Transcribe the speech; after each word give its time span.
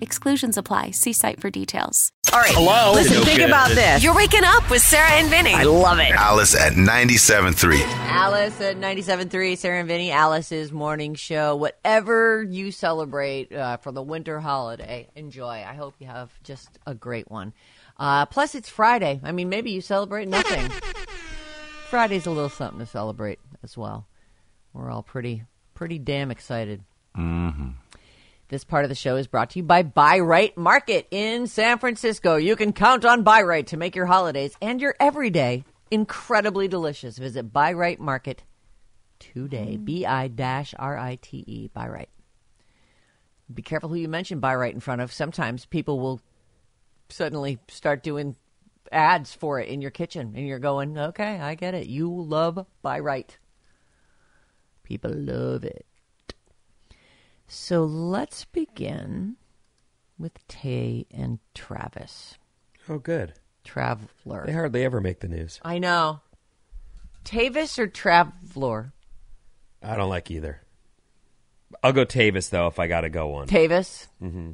Exclusions 0.00 0.56
apply. 0.56 0.92
See 0.92 1.12
site 1.12 1.40
for 1.40 1.50
details. 1.50 2.10
All 2.32 2.38
right. 2.40 2.50
Hello? 2.54 2.92
Listen, 2.94 3.14
No 3.14 3.20
think 3.24 3.38
kidding. 3.38 3.46
about 3.48 3.70
this. 3.70 4.02
You're 4.04 4.14
waking 4.14 4.44
up 4.44 4.68
with 4.70 4.82
Sarah 4.82 5.10
and 5.12 5.28
Vinnie. 5.28 5.54
I 5.54 5.62
love 5.64 5.98
it. 5.98 6.10
Alice 6.12 6.54
at 6.54 6.74
97.3. 6.74 7.80
Alice 8.10 8.60
at 8.60 8.76
97.3, 8.76 9.56
Sarah 9.56 9.78
and 9.80 9.88
Vinnie, 9.88 10.10
Alice's 10.10 10.70
morning 10.72 11.14
show. 11.14 11.56
Whatever 11.56 12.42
you 12.42 12.70
celebrate 12.70 13.52
uh, 13.52 13.78
for 13.78 13.92
the 13.92 14.02
winter 14.02 14.40
holiday, 14.40 15.08
enjoy. 15.14 15.64
I 15.66 15.74
hope 15.74 15.94
you 15.98 16.06
have 16.06 16.30
just 16.42 16.68
a 16.86 16.94
great 16.94 17.30
one. 17.30 17.52
Uh, 17.96 18.26
plus, 18.26 18.54
it's 18.54 18.68
Friday. 18.68 19.20
I 19.24 19.32
mean, 19.32 19.48
maybe 19.48 19.70
you 19.70 19.80
celebrate 19.80 20.28
nothing. 20.28 20.68
Friday's 21.88 22.26
a 22.26 22.30
little 22.30 22.50
something 22.50 22.78
to 22.80 22.86
celebrate 22.86 23.38
as 23.62 23.76
well. 23.76 24.06
We're 24.74 24.90
all 24.90 25.02
pretty, 25.02 25.44
pretty 25.74 25.98
damn 25.98 26.30
excited. 26.30 26.82
Mm-hmm. 27.16 27.68
This 28.48 28.64
part 28.64 28.86
of 28.86 28.88
the 28.88 28.94
show 28.94 29.16
is 29.16 29.26
brought 29.26 29.50
to 29.50 29.58
you 29.58 29.62
by 29.62 29.82
Bi-Rite 29.82 30.56
Market 30.56 31.06
in 31.10 31.46
San 31.46 31.78
Francisco. 31.78 32.36
You 32.36 32.56
can 32.56 32.72
count 32.72 33.04
on 33.04 33.22
Bi-Rite 33.22 33.66
to 33.68 33.76
make 33.76 33.94
your 33.94 34.06
holidays 34.06 34.56
and 34.62 34.80
your 34.80 34.94
everyday 34.98 35.64
incredibly 35.90 36.66
delicious. 36.66 37.18
Visit 37.18 37.52
Bi-Rite 37.52 38.00
Market 38.00 38.44
today. 39.18 39.72
Mm-hmm. 39.74 39.84
B 39.84 40.06
I 40.06 40.28
dash 40.28 40.74
R 40.78 40.96
I 40.96 41.18
T 41.20 41.44
E. 41.46 41.68
Bi-Rite. 41.74 42.08
Be 43.52 43.60
careful 43.60 43.90
who 43.90 43.96
you 43.96 44.08
mention 44.08 44.40
Bi-Rite 44.40 44.74
in 44.74 44.80
front 44.80 45.02
of. 45.02 45.12
Sometimes 45.12 45.66
people 45.66 46.00
will 46.00 46.22
suddenly 47.10 47.58
start 47.68 48.02
doing 48.02 48.34
ads 48.90 49.34
for 49.34 49.60
it 49.60 49.68
in 49.68 49.82
your 49.82 49.90
kitchen, 49.90 50.32
and 50.34 50.46
you're 50.46 50.58
going, 50.58 50.96
okay, 50.96 51.38
I 51.38 51.54
get 51.54 51.74
it. 51.74 51.86
You 51.86 52.10
love 52.10 52.64
Bi-Rite. 52.80 53.36
People 54.84 55.12
love 55.14 55.64
it. 55.64 55.84
So 57.48 57.84
let's 57.84 58.44
begin 58.44 59.36
with 60.18 60.46
Tay 60.48 61.06
and 61.10 61.38
Travis. 61.54 62.36
Oh, 62.88 62.98
good. 62.98 63.32
Traveler. 63.64 64.44
They 64.46 64.52
hardly 64.52 64.84
ever 64.84 65.00
make 65.00 65.20
the 65.20 65.28
news. 65.28 65.58
I 65.62 65.78
know. 65.78 66.20
Tavis 67.24 67.78
or 67.78 67.86
Traveler? 67.86 68.92
I 69.82 69.96
don't 69.96 70.08
like 70.10 70.30
either. 70.30 70.62
I'll 71.82 71.92
go 71.92 72.04
Tavis 72.04 72.50
though 72.50 72.66
if 72.66 72.78
I 72.78 72.86
got 72.86 73.02
to 73.02 73.10
go 73.10 73.28
one. 73.28 73.48
Tavis? 73.48 74.06
Mm-hmm. 74.22 74.52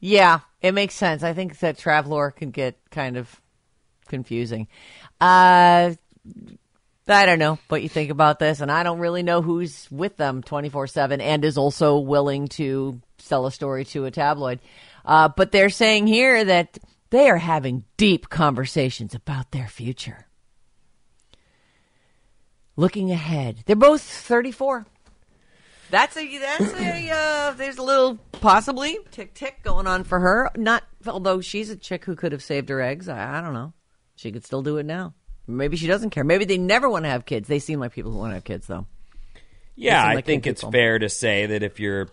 Yeah, 0.00 0.40
it 0.60 0.72
makes 0.72 0.94
sense. 0.94 1.22
I 1.22 1.32
think 1.32 1.58
that 1.60 1.78
Traveler 1.78 2.30
can 2.30 2.50
get 2.50 2.76
kind 2.90 3.16
of 3.16 3.40
confusing. 4.08 4.66
Uh, 5.20 5.94
I 7.08 7.26
don't 7.26 7.38
know 7.40 7.58
what 7.68 7.82
you 7.82 7.88
think 7.88 8.10
about 8.10 8.38
this, 8.38 8.60
and 8.60 8.70
I 8.70 8.82
don't 8.84 9.00
really 9.00 9.22
know 9.22 9.42
who's 9.42 9.90
with 9.90 10.16
them 10.16 10.42
24 10.42 10.86
7 10.86 11.20
and 11.20 11.44
is 11.44 11.58
also 11.58 11.98
willing 11.98 12.48
to 12.48 13.00
sell 13.18 13.46
a 13.46 13.52
story 13.52 13.84
to 13.86 14.04
a 14.04 14.10
tabloid. 14.10 14.60
Uh, 15.04 15.28
but 15.28 15.50
they're 15.50 15.70
saying 15.70 16.06
here 16.06 16.44
that 16.44 16.78
they 17.10 17.28
are 17.28 17.38
having 17.38 17.84
deep 17.96 18.28
conversations 18.28 19.14
about 19.14 19.50
their 19.50 19.68
future. 19.68 20.26
Looking 22.76 23.10
ahead, 23.10 23.64
they're 23.66 23.76
both 23.76 24.00
34. 24.00 24.86
That's 25.90 26.16
a 26.16 26.38
that's 26.38 26.72
a 26.72 27.10
uh, 27.10 27.50
there's 27.50 27.76
a 27.76 27.82
little 27.82 28.16
possibly 28.40 28.96
tick 29.10 29.34
tick 29.34 29.62
going 29.62 29.86
on 29.86 30.04
for 30.04 30.20
her. 30.20 30.50
Not 30.56 30.84
although 31.06 31.42
she's 31.42 31.68
a 31.68 31.76
chick 31.76 32.06
who 32.06 32.16
could 32.16 32.32
have 32.32 32.42
saved 32.42 32.70
her 32.70 32.80
eggs. 32.80 33.10
I, 33.10 33.38
I 33.38 33.42
don't 33.42 33.52
know. 33.52 33.74
She 34.16 34.32
could 34.32 34.46
still 34.46 34.62
do 34.62 34.78
it 34.78 34.86
now. 34.86 35.12
Maybe 35.46 35.76
she 35.76 35.86
doesn't 35.86 36.10
care. 36.10 36.24
Maybe 36.24 36.44
they 36.44 36.58
never 36.58 36.88
want 36.88 37.04
to 37.04 37.08
have 37.10 37.26
kids. 37.26 37.48
They 37.48 37.58
seem 37.58 37.80
like 37.80 37.92
people 37.92 38.12
who 38.12 38.18
want 38.18 38.30
to 38.30 38.34
have 38.34 38.44
kids, 38.44 38.66
though. 38.66 38.86
Yeah, 39.74 40.08
seem 40.10 40.18
I 40.18 40.20
think 40.20 40.46
it's 40.46 40.60
people. 40.60 40.72
fair 40.72 40.98
to 40.98 41.08
say 41.08 41.46
that 41.46 41.62
if 41.62 41.80
you're 41.80 42.08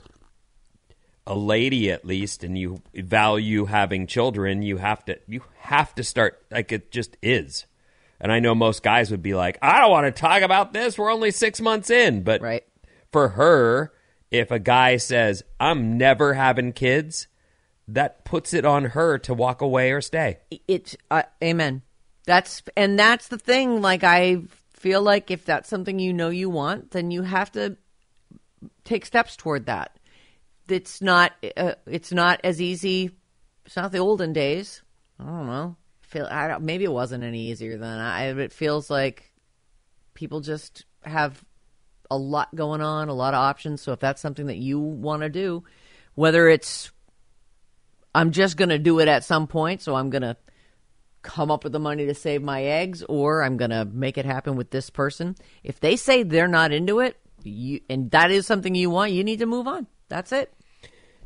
a 1.27 1.35
lady 1.35 1.91
at 1.91 2.05
least 2.05 2.43
and 2.43 2.57
you 2.57 2.81
value 2.95 3.65
having 3.65 4.07
children, 4.07 4.61
you 4.63 4.77
have 4.77 5.03
to 5.05 5.19
you 5.27 5.41
have 5.59 5.93
to 5.95 6.03
start 6.03 6.41
like 6.49 6.71
it 6.71 6.91
just 6.91 7.17
is. 7.21 7.65
And 8.19 8.31
I 8.31 8.39
know 8.39 8.55
most 8.55 8.81
guys 8.83 9.11
would 9.11 9.21
be 9.21 9.35
like, 9.35 9.57
"I 9.61 9.79
don't 9.79 9.91
want 9.91 10.13
to 10.13 10.19
talk 10.21 10.41
about 10.41 10.73
this. 10.73 10.97
We're 10.97 11.11
only 11.11 11.31
6 11.31 11.61
months 11.61 11.89
in." 11.89 12.23
But 12.23 12.41
Right. 12.41 12.63
for 13.11 13.29
her, 13.29 13.93
if 14.31 14.49
a 14.51 14.59
guy 14.59 14.97
says, 14.97 15.43
"I'm 15.59 15.97
never 15.97 16.33
having 16.33 16.73
kids," 16.73 17.27
that 17.87 18.25
puts 18.25 18.53
it 18.53 18.65
on 18.65 18.85
her 18.85 19.17
to 19.19 19.33
walk 19.33 19.61
away 19.61 19.91
or 19.91 20.01
stay. 20.01 20.39
It's 20.67 20.95
uh, 21.11 21.23
amen. 21.43 21.83
That's 22.29 22.61
and 22.77 22.99
that's 22.99 23.29
the 23.29 23.39
thing. 23.39 23.81
Like 23.81 24.03
I 24.03 24.43
feel 24.73 25.01
like 25.01 25.31
if 25.31 25.45
that's 25.45 25.67
something 25.67 25.97
you 25.97 26.13
know 26.13 26.29
you 26.29 26.47
want, 26.47 26.91
then 26.91 27.09
you 27.09 27.23
have 27.23 27.51
to 27.53 27.75
take 28.83 29.07
steps 29.07 29.35
toward 29.35 29.65
that. 29.65 29.97
It's 30.67 31.01
not. 31.01 31.31
Uh, 31.57 31.73
it's 31.87 32.11
not 32.11 32.39
as 32.43 32.61
easy. 32.61 33.09
It's 33.65 33.75
not 33.75 33.91
the 33.91 33.97
olden 33.97 34.31
days. 34.31 34.83
I 35.19 35.23
don't 35.23 35.47
know. 35.47 35.75
Feel 36.01 36.27
I 36.29 36.47
don't, 36.47 36.61
maybe 36.61 36.83
it 36.83 36.91
wasn't 36.91 37.23
any 37.23 37.47
easier 37.47 37.79
then. 37.79 37.97
I, 37.97 38.25
it 38.25 38.53
feels 38.53 38.91
like 38.91 39.33
people 40.13 40.39
just 40.39 40.85
have 41.01 41.43
a 42.11 42.17
lot 42.17 42.53
going 42.53 42.81
on, 42.81 43.09
a 43.09 43.13
lot 43.15 43.33
of 43.33 43.39
options. 43.39 43.81
So 43.81 43.91
if 43.91 43.99
that's 43.99 44.21
something 44.21 44.45
that 44.45 44.57
you 44.57 44.79
want 44.79 45.23
to 45.23 45.29
do, 45.29 45.63
whether 46.13 46.47
it's 46.47 46.91
I'm 48.13 48.29
just 48.29 48.55
going 48.55 48.69
to 48.69 48.77
do 48.77 48.99
it 48.99 49.07
at 49.07 49.23
some 49.23 49.47
point, 49.47 49.81
so 49.81 49.95
I'm 49.95 50.11
going 50.11 50.21
to 50.21 50.37
come 51.21 51.51
up 51.51 51.63
with 51.63 51.73
the 51.73 51.79
money 51.79 52.05
to 52.05 52.13
save 52.13 52.41
my 52.41 52.63
eggs, 52.63 53.03
or 53.03 53.43
I'm 53.43 53.57
going 53.57 53.71
to 53.71 53.85
make 53.85 54.17
it 54.17 54.25
happen 54.25 54.55
with 54.55 54.71
this 54.71 54.89
person. 54.89 55.35
If 55.63 55.79
they 55.79 55.95
say 55.95 56.23
they're 56.23 56.47
not 56.47 56.71
into 56.71 56.99
it, 56.99 57.17
you 57.43 57.81
and 57.89 58.11
that 58.11 58.31
is 58.31 58.45
something 58.45 58.75
you 58.75 58.89
want, 58.89 59.11
you 59.11 59.23
need 59.23 59.39
to 59.39 59.45
move 59.45 59.67
on. 59.67 59.87
That's 60.09 60.31
it. 60.31 60.53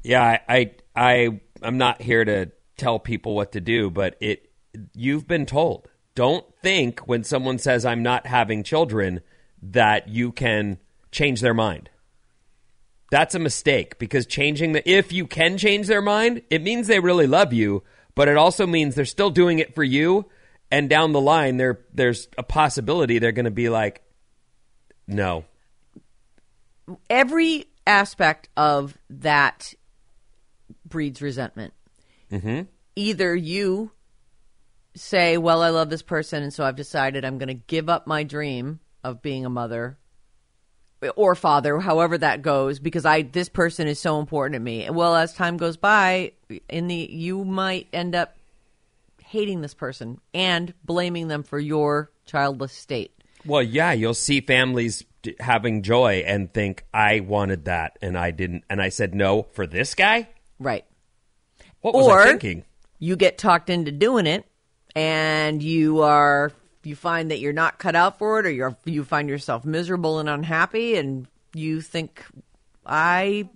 Yeah, 0.04 0.22
I, 0.22 0.40
I, 0.50 0.72
I, 0.96 1.42
I'm 1.62 1.78
not 1.78 2.02
here 2.02 2.26
to 2.26 2.52
tell 2.78 3.00
people 3.00 3.36
what 3.36 3.54
to 3.54 3.62
do, 3.62 3.90
but 3.90 4.16
it, 4.20 4.52
you've 4.94 5.28
been 5.28 5.46
told. 5.46 5.88
Don't 6.16 6.46
think 6.62 7.02
when 7.02 7.24
someone 7.24 7.58
says 7.58 7.86
I'm 7.86 8.04
not 8.04 8.28
having 8.28 8.64
children 8.64 9.22
that 9.62 10.10
you 10.10 10.32
can 10.32 10.78
change 11.12 11.42
their 11.42 11.54
mind. 11.54 11.90
That's 13.10 13.36
a 13.36 13.40
mistake 13.40 13.98
because 14.00 14.26
changing 14.26 14.74
the, 14.74 14.90
if 14.90 15.14
you 15.14 15.26
can 15.26 15.58
change 15.58 15.88
their 15.88 16.02
mind, 16.02 16.42
it 16.50 16.62
means 16.62 16.88
they 16.88 17.00
really 17.00 17.28
love 17.28 17.54
you, 17.54 17.84
but 18.16 18.28
it 18.28 18.38
also 18.38 18.68
means 18.68 18.96
they're 18.96 19.06
still 19.06 19.30
doing 19.30 19.60
it 19.60 19.76
for 19.76 19.84
you. 19.84 20.30
And 20.72 20.90
down 20.90 21.12
the 21.12 21.22
line, 21.22 21.58
there, 21.58 21.82
there's 21.94 22.28
a 22.38 22.44
possibility 22.44 23.20
they're 23.20 23.32
going 23.32 23.46
to 23.46 23.52
be 23.52 23.70
like, 23.70 24.02
no, 25.08 25.46
Every 27.10 27.66
aspect 27.88 28.50
of 28.58 28.98
that 29.10 29.74
breeds 30.86 31.22
resentment. 31.22 31.74
Mm-hmm. 32.32 32.64
Either 32.96 33.36
you 33.36 33.92
say, 34.96 35.38
Well, 35.38 35.62
I 35.62 35.70
love 35.70 35.90
this 35.90 36.02
person, 36.02 36.44
and 36.44 36.54
so 36.54 36.64
I've 36.64 36.76
decided 36.76 37.24
I'm 37.24 37.38
going 37.38 37.48
to 37.48 37.54
give 37.54 37.90
up 37.90 38.06
my 38.06 38.24
dream 38.24 38.80
of 39.04 39.22
being 39.22 39.46
a 39.46 39.50
mother 39.50 39.98
or 41.16 41.36
father, 41.36 41.80
however 41.80 42.18
that 42.18 42.42
goes, 42.42 42.80
because 42.80 43.06
I 43.06 43.24
this 43.24 43.50
person 43.50 43.88
is 43.88 44.00
so 44.00 44.20
important 44.20 44.54
to 44.56 44.60
me. 44.60 44.90
Well, 44.90 45.16
as 45.16 45.34
time 45.34 45.58
goes 45.58 45.78
by, 45.78 46.34
in 46.70 46.88
the 46.88 46.96
you 47.12 47.44
might 47.46 47.88
end 47.94 48.16
up 48.16 48.36
hating 49.26 49.62
this 49.62 49.74
person 49.74 50.20
and 50.34 50.74
blaming 50.84 51.28
them 51.28 51.44
for 51.44 51.60
your 51.60 52.12
childless 52.26 52.72
state. 52.74 53.12
Well, 53.46 53.64
yeah, 53.64 53.92
you'll 53.92 54.14
see 54.14 54.42
families 54.42 55.04
d- 55.22 55.36
having 55.40 55.82
joy 55.82 56.24
and 56.26 56.54
think 56.54 56.86
I 56.94 57.20
wanted 57.22 57.66
that 57.66 57.98
and 58.02 58.18
I 58.18 58.32
didn't, 58.32 58.64
and 58.70 58.82
I 58.82 58.90
said 58.90 59.14
no 59.14 59.44
for 59.54 59.66
this 59.68 59.96
guy. 59.96 60.30
Right. 60.60 60.86
What 61.82 61.94
was 61.94 62.08
Or- 62.08 62.20
I 62.22 62.26
thinking? 62.28 62.64
You 63.00 63.18
get 63.18 63.38
talked 63.38 63.70
into 63.70 63.92
doing 63.92 64.28
it, 64.28 64.46
and 64.96 65.62
you 65.62 66.02
are 66.04 66.54
you 66.86 66.96
find 66.96 67.32
that 67.32 67.40
you're 67.40 67.54
not 67.54 67.80
cut 67.80 67.96
out 67.96 68.18
for 68.20 68.40
it, 68.40 68.46
or 68.46 68.52
you're 68.52 68.78
you 68.86 69.04
find 69.04 69.30
yourself 69.30 69.66
miserable 69.66 70.20
and 70.20 70.30
unhappy, 70.30 70.96
and 70.96 71.28
you 71.54 71.82
think 71.82 72.24
I 72.86 73.50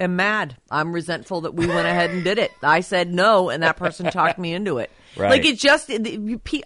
am 0.00 0.16
mad. 0.16 0.56
I'm 0.70 0.92
resentful 0.92 1.42
that 1.42 1.54
we 1.54 1.66
went 1.66 1.86
ahead 1.86 2.10
and 2.10 2.24
did 2.24 2.38
it. 2.38 2.50
I 2.62 2.80
said 2.80 3.12
no, 3.12 3.50
and 3.50 3.62
that 3.62 3.76
person 3.76 4.10
talked 4.10 4.38
me 4.38 4.54
into 4.54 4.78
it. 4.78 4.90
Right. 5.16 5.30
Like 5.30 5.44
it 5.44 5.60
just, 5.60 5.92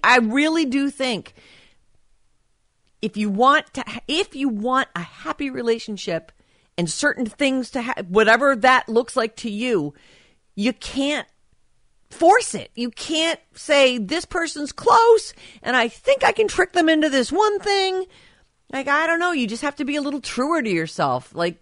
I 0.03 0.19
really 0.21 0.65
do 0.65 0.89
think 0.89 1.35
if 3.03 3.19
you 3.19 3.29
want 3.29 3.75
to, 3.75 3.85
if 4.09 4.35
you 4.35 4.49
want 4.49 4.89
a 4.97 5.03
happy 5.03 5.51
relationship 5.51 6.33
and 6.79 6.89
certain 6.89 7.27
things 7.27 7.71
to 7.73 7.83
have, 7.83 8.07
whatever 8.09 8.57
that 8.57 8.89
looks 8.89 9.17
like 9.17 9.37
to 9.37 9.51
you, 9.51 9.93
you 10.55 10.73
can't 10.73 11.29
force 12.11 12.55
it. 12.55 12.71
You 12.75 12.91
can't 12.91 13.41
say 13.55 13.99
this 13.99 14.25
person's 14.25 14.73
close 14.73 15.35
and 15.63 15.77
I 15.77 15.89
think 15.89 16.25
I 16.25 16.33
can 16.33 16.49
trick 16.49 16.73
them 16.73 16.89
into 16.89 17.09
this 17.09 17.31
one 17.31 17.61
thing. 17.61 18.07
Like 18.73 18.89
I 18.89 19.07
don't 19.07 19.21
know, 19.21 19.33
you 19.33 19.47
just 19.47 19.63
have 19.63 19.77
to 19.77 19.85
be 19.85 19.97
a 19.97 20.03
little 20.03 20.21
truer 20.21 20.63
to 20.63 20.71
yourself. 20.71 21.35
Like 21.35 21.61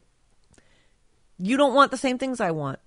you 1.39 1.57
don't 1.57 1.75
want 1.75 1.91
the 1.91 1.97
same 1.97 2.19
things 2.19 2.41
I 2.41 2.51
want. 2.53 2.79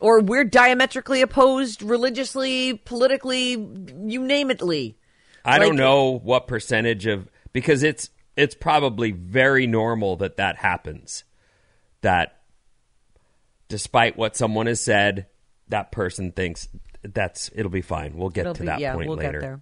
Or 0.00 0.20
we're 0.20 0.44
diametrically 0.44 1.22
opposed 1.22 1.82
religiously, 1.82 2.74
politically, 2.74 3.52
you 3.52 4.22
name 4.22 4.50
itly. 4.50 4.96
I 5.44 5.58
don't 5.58 5.76
know 5.76 6.18
what 6.18 6.48
percentage 6.48 7.06
of 7.06 7.28
because 7.52 7.82
it's 7.82 8.10
it's 8.36 8.54
probably 8.54 9.12
very 9.12 9.66
normal 9.66 10.16
that 10.16 10.36
that 10.38 10.56
happens. 10.56 11.24
That 12.00 12.40
despite 13.68 14.16
what 14.16 14.36
someone 14.36 14.66
has 14.66 14.80
said, 14.80 15.26
that 15.68 15.92
person 15.92 16.32
thinks 16.32 16.68
that's 17.12 17.50
it'll 17.54 17.70
be 17.70 17.82
fine. 17.82 18.16
We'll 18.16 18.30
get 18.30 18.42
It'll 18.42 18.54
to 18.54 18.60
be- 18.62 18.66
that 18.66 18.80
yeah, 18.80 18.94
point 18.94 19.08
we'll 19.08 19.16
later. 19.18 19.40
there. 19.40 19.60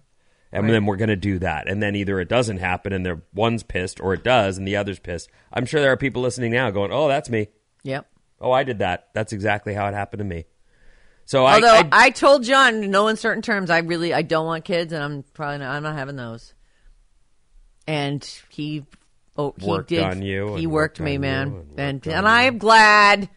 And 0.51 0.65
Right. 0.65 0.71
then 0.73 0.85
we're 0.85 0.97
going 0.97 1.09
to 1.09 1.15
do 1.15 1.39
that. 1.39 1.67
And 1.67 1.81
then 1.81 1.95
either 1.95 2.19
it 2.19 2.29
doesn't 2.29 2.57
happen 2.59 2.93
and 2.93 3.03
they're 3.03 3.23
one's 3.33 3.63
pissed 3.63 3.99
or 3.99 4.13
it 4.13 4.23
does 4.23 4.57
and 4.59 4.67
the 4.67 4.75
other's 4.75 4.99
pissed. 4.99 5.29
I'm 5.51 5.65
sure 5.65 5.81
there 5.81 5.91
are 5.91 5.97
people 5.97 6.21
listening 6.21 6.51
now 6.51 6.69
going, 6.69 6.91
"Oh, 6.93 7.07
that's 7.07 7.27
me. 7.29 7.47
Yep. 7.83 8.05
Oh, 8.39 8.51
I 8.51 8.63
did 8.63 8.79
that. 8.79 9.07
That's 9.15 9.33
exactly 9.33 9.73
how 9.73 9.87
it 9.87 9.93
happened 9.95 10.19
to 10.19 10.25
me." 10.25 10.45
So 11.25 11.45
I, 11.45 11.55
Although 11.55 11.67
I, 11.73 11.89
I, 11.91 12.09
told 12.11 12.43
John 12.43 12.83
in 12.83 12.91
no 12.91 13.07
uncertain 13.07 13.41
terms, 13.41 13.69
I 13.69 13.79
really 13.79 14.13
I 14.13 14.21
don't 14.23 14.45
want 14.45 14.65
kids, 14.65 14.91
and 14.93 15.01
I'm 15.01 15.23
probably 15.33 15.59
not, 15.59 15.73
I'm 15.73 15.81
not 15.83 15.95
having 15.95 16.17
those. 16.17 16.53
And 17.87 18.23
he, 18.49 18.85
oh, 19.37 19.53
he 19.57 19.65
Worked 19.69 19.89
did. 19.89 20.03
on 20.03 20.21
you 20.21 20.55
He 20.55 20.67
worked 20.67 20.99
worked 20.99 20.99
me, 20.99 21.17
man, 21.17 21.65
and 21.77 22.05
and 22.05 22.07
and, 22.07 22.27
I'm 22.27 22.57
glad 22.57 23.29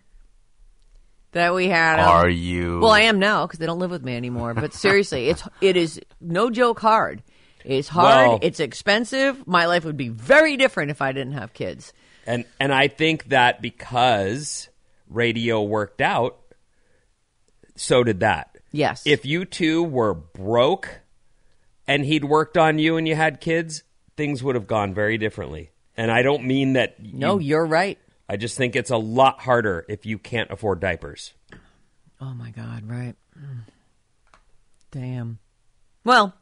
that 1.32 1.54
we 1.54 1.68
had. 1.68 1.98
him. 1.98 2.08
Are 2.08 2.28
you? 2.28 2.80
Well, 2.80 2.90
I 2.92 3.02
am 3.02 3.18
now 3.18 3.46
because 3.46 3.58
they 3.58 3.66
don't 3.66 3.78
live 3.78 3.90
with 3.90 4.04
me 4.04 4.16
anymore. 4.16 4.54
But 4.54 4.72
seriously, 4.72 5.28
it's 5.28 5.42
it 5.60 5.76
is 5.76 6.00
no 6.20 6.50
joke 6.50 6.80
hard. 6.80 7.22
It's 7.64 7.88
hard. 7.88 8.28
Well- 8.28 8.38
it's 8.42 8.60
expensive. 8.60 9.46
My 9.46 9.66
life 9.66 9.84
would 9.84 9.96
be 9.96 10.08
very 10.08 10.56
different 10.56 10.90
if 10.90 11.02
I 11.02 11.12
didn't 11.12 11.32
have 11.34 11.52
kids. 11.52 11.92
And 12.26 12.44
and 12.60 12.72
I 12.72 12.88
think 12.88 13.26
that 13.30 13.60
because 13.62 14.68
radio 15.08 15.62
worked 15.62 16.00
out, 16.00 16.38
so 17.76 18.02
did 18.04 18.20
that. 18.20 18.56
Yes. 18.72 19.02
If 19.06 19.24
you 19.26 19.44
two 19.44 19.82
were 19.82 20.14
broke 20.14 21.00
and 21.86 22.04
he'd 22.04 22.24
worked 22.24 22.56
on 22.58 22.78
you 22.78 22.96
and 22.96 23.06
you 23.06 23.14
had 23.14 23.40
kids, 23.40 23.82
things 24.16 24.42
would 24.42 24.54
have 24.54 24.66
gone 24.66 24.92
very 24.94 25.18
differently. 25.18 25.70
And 25.96 26.10
I 26.10 26.22
don't 26.22 26.44
mean 26.44 26.74
that 26.74 26.96
you- 27.00 27.18
no, 27.18 27.38
you're 27.38 27.64
right. 27.64 27.98
I 28.28 28.36
just 28.36 28.56
think 28.56 28.74
it's 28.76 28.90
a 28.90 28.96
lot 28.96 29.40
harder 29.40 29.84
if 29.88 30.04
you 30.06 30.18
can't 30.18 30.50
afford 30.50 30.80
diapers. 30.80 31.32
Oh 32.20 32.34
my 32.34 32.50
God! 32.50 32.88
Right. 32.88 33.14
Mm. 33.38 33.60
Damn. 34.90 35.38
Well, 36.04 36.34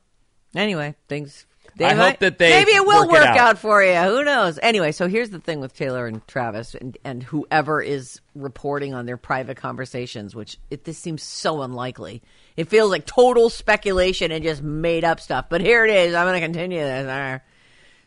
anyway, 0.55 0.95
things. 1.09 1.47
They 1.77 1.87
I 1.87 1.95
might- 1.95 2.11
hope 2.11 2.19
that 2.21 2.39
they 2.39 2.51
maybe 2.51 2.73
it 2.73 2.87
will 2.87 3.09
work 3.09 3.23
it 3.23 3.27
out. 3.27 3.37
out. 3.39 3.59
for 3.59 3.83
you. 3.83 3.95
Who 3.97 4.23
knows? 4.23 4.61
Anyway, 4.63 4.93
so 4.93 5.09
here's 5.09 5.31
the 5.31 5.41
thing 5.41 5.61
with 5.61 5.75
Taylor 5.75 6.07
and 6.07 6.25
Travis 6.29 6.75
and, 6.77 6.97
and 7.05 7.23
whoever 7.23 7.81
is 7.83 8.21
reporting 8.37 8.95
on 8.95 9.07
their 9.07 9.17
private 9.17 9.57
conversations, 9.57 10.35
which 10.37 10.59
it 10.71 10.85
this 10.85 10.99
seems 10.99 11.23
so 11.23 11.63
unlikely. 11.63 12.23
It 12.57 12.69
feels 12.69 12.91
like 12.91 13.07
total 13.07 13.51
speculation 13.51 14.31
and 14.31 14.45
just 14.45 14.63
made 14.63 15.03
up 15.05 15.19
stuff. 15.21 15.47
But 15.49 15.63
here 15.63 15.85
it 15.85 15.91
is. 15.91 16.15
I'm 16.15 16.27
going 16.27 16.41
to 16.41 16.47
continue 16.47 16.79
this. 16.79 17.41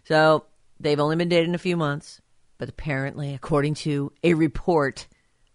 So 0.06 0.45
they've 0.80 1.00
only 1.00 1.18
been 1.18 1.27
dating 1.30 1.56
a 1.56 1.57
few 1.59 1.75
months, 1.75 2.21
but 2.57 2.69
apparently, 2.69 3.33
according 3.33 3.75
to 3.75 4.12
a 4.24 4.33
report 4.33 5.07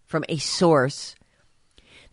from 0.05 0.23
a 0.29 0.37
source, 0.37 1.15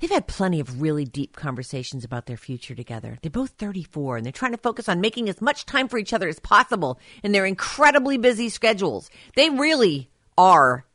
They've 0.00 0.10
had 0.10 0.26
plenty 0.26 0.60
of 0.60 0.80
really 0.80 1.04
deep 1.04 1.36
conversations 1.36 2.04
about 2.04 2.24
their 2.24 2.38
future 2.38 2.74
together. 2.74 3.18
They're 3.20 3.30
both 3.30 3.50
34 3.50 4.16
and 4.16 4.24
they're 4.24 4.32
trying 4.32 4.52
to 4.52 4.58
focus 4.58 4.88
on 4.88 5.02
making 5.02 5.28
as 5.28 5.42
much 5.42 5.66
time 5.66 5.88
for 5.88 5.98
each 5.98 6.14
other 6.14 6.26
as 6.26 6.40
possible 6.40 6.98
in 7.22 7.32
their 7.32 7.44
incredibly 7.44 8.16
busy 8.16 8.48
schedules. 8.48 9.10
They 9.36 9.50
really 9.50 10.10
are 10.38 10.86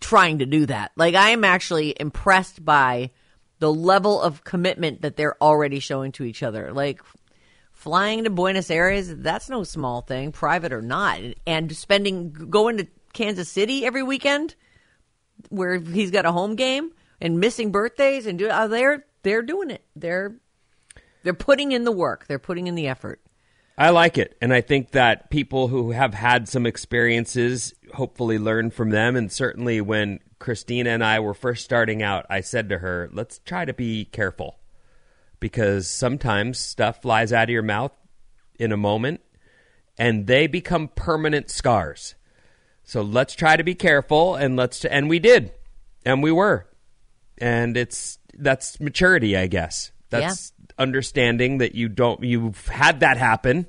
trying 0.00 0.40
to 0.40 0.46
do 0.46 0.66
that. 0.66 0.92
Like, 0.96 1.14
I 1.14 1.30
am 1.30 1.44
actually 1.44 1.94
impressed 1.98 2.62
by 2.62 3.10
the 3.58 3.72
level 3.72 4.20
of 4.20 4.44
commitment 4.44 5.00
that 5.00 5.16
they're 5.16 5.42
already 5.42 5.78
showing 5.78 6.12
to 6.12 6.24
each 6.24 6.42
other. 6.42 6.72
Like, 6.72 7.00
flying 7.82 8.22
to 8.22 8.30
Buenos 8.30 8.70
Aires, 8.70 9.12
that's 9.12 9.50
no 9.50 9.64
small 9.64 10.02
thing, 10.02 10.30
private 10.30 10.72
or 10.72 10.80
not. 10.80 11.20
And 11.48 11.74
spending, 11.76 12.30
going 12.30 12.76
to 12.76 12.86
Kansas 13.12 13.48
City 13.48 13.84
every 13.84 14.04
weekend 14.04 14.54
where 15.48 15.80
he's 15.80 16.12
got 16.12 16.24
a 16.24 16.30
home 16.30 16.54
game 16.54 16.92
and 17.20 17.40
missing 17.40 17.72
birthdays 17.72 18.26
and 18.26 18.38
do 18.38 18.48
uh, 18.48 18.68
they're 18.68 19.04
they're 19.24 19.42
doing 19.42 19.70
it. 19.70 19.84
They're 19.96 20.36
they're 21.24 21.34
putting 21.34 21.72
in 21.72 21.82
the 21.82 21.90
work. 21.90 22.26
They're 22.28 22.38
putting 22.38 22.68
in 22.68 22.76
the 22.76 22.86
effort. 22.86 23.20
I 23.76 23.90
like 23.90 24.16
it. 24.16 24.36
And 24.40 24.52
I 24.54 24.60
think 24.60 24.92
that 24.92 25.30
people 25.30 25.66
who 25.66 25.90
have 25.90 26.14
had 26.14 26.48
some 26.48 26.66
experiences 26.66 27.74
hopefully 27.94 28.38
learn 28.38 28.70
from 28.70 28.90
them. 28.90 29.16
And 29.16 29.32
certainly 29.32 29.80
when 29.80 30.20
Christina 30.38 30.90
and 30.90 31.02
I 31.02 31.18
were 31.18 31.34
first 31.34 31.64
starting 31.64 32.00
out, 32.00 32.26
I 32.30 32.42
said 32.42 32.68
to 32.68 32.78
her, 32.78 33.10
let's 33.12 33.40
try 33.40 33.64
to 33.64 33.72
be 33.74 34.04
careful 34.04 34.58
because 35.42 35.90
sometimes 35.90 36.60
stuff 36.60 37.02
flies 37.02 37.32
out 37.32 37.42
of 37.42 37.50
your 37.50 37.64
mouth 37.64 37.90
in 38.60 38.70
a 38.70 38.76
moment 38.76 39.20
and 39.98 40.28
they 40.28 40.46
become 40.46 40.86
permanent 40.86 41.50
scars. 41.50 42.14
So 42.84 43.02
let's 43.02 43.34
try 43.34 43.56
to 43.56 43.64
be 43.64 43.74
careful 43.74 44.36
and 44.36 44.56
let's, 44.56 44.84
and 44.84 45.08
we 45.08 45.18
did. 45.18 45.52
And 46.06 46.22
we 46.22 46.30
were. 46.30 46.68
And 47.38 47.76
it's, 47.76 48.20
that's 48.32 48.78
maturity, 48.78 49.36
I 49.36 49.48
guess. 49.48 49.90
That's 50.10 50.52
understanding 50.78 51.58
that 51.58 51.74
you 51.74 51.88
don't, 51.88 52.22
you've 52.22 52.68
had 52.68 53.00
that 53.00 53.16
happen 53.16 53.66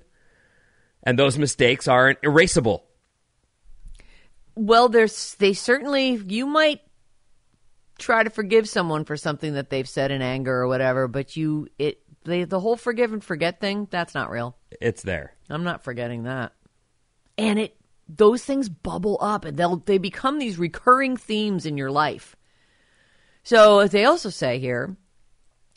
and 1.02 1.18
those 1.18 1.40
mistakes 1.40 1.88
aren't 1.88 2.22
erasable. 2.22 2.82
Well, 4.56 4.90
there's 4.90 5.34
they 5.40 5.54
certainly 5.54 6.22
you 6.28 6.46
might 6.46 6.82
try 8.04 8.24
to 8.24 8.30
forgive 8.30 8.68
someone 8.68 9.06
for 9.06 9.18
something 9.18 9.54
that 9.54 9.70
they've 9.70 9.88
said 9.88 10.12
in 10.12 10.22
anger 10.22 10.54
or 10.54 10.68
whatever, 10.68 11.08
but 11.08 11.36
you 11.36 11.68
it 11.80 12.02
they, 12.26 12.44
the 12.44 12.60
whole 12.60 12.78
forgive 12.78 13.14
and 13.14 13.24
forget 13.24 13.60
thing 13.60 13.88
that's 13.90 14.14
not 14.14 14.30
real. 14.30 14.56
It's 14.82 15.02
there. 15.02 15.34
I'm 15.50 15.64
not 15.64 15.84
forgetting 15.84 16.24
that. 16.24 16.54
And 17.38 17.60
it 17.60 17.76
those 18.08 18.44
things 18.44 18.70
bubble 18.70 19.18
up 19.22 19.46
and 19.46 19.58
they'll 19.58 19.78
they 19.78 19.98
become 19.98 20.40
these 20.40 20.58
recurring 20.58 21.18
themes 21.18 21.66
in 21.66 21.78
your 21.78 21.92
life. 21.92 22.36
So 23.44 23.80
as 23.80 23.92
they 23.92 24.06
also 24.06 24.30
say 24.30 24.60
here 24.60 24.96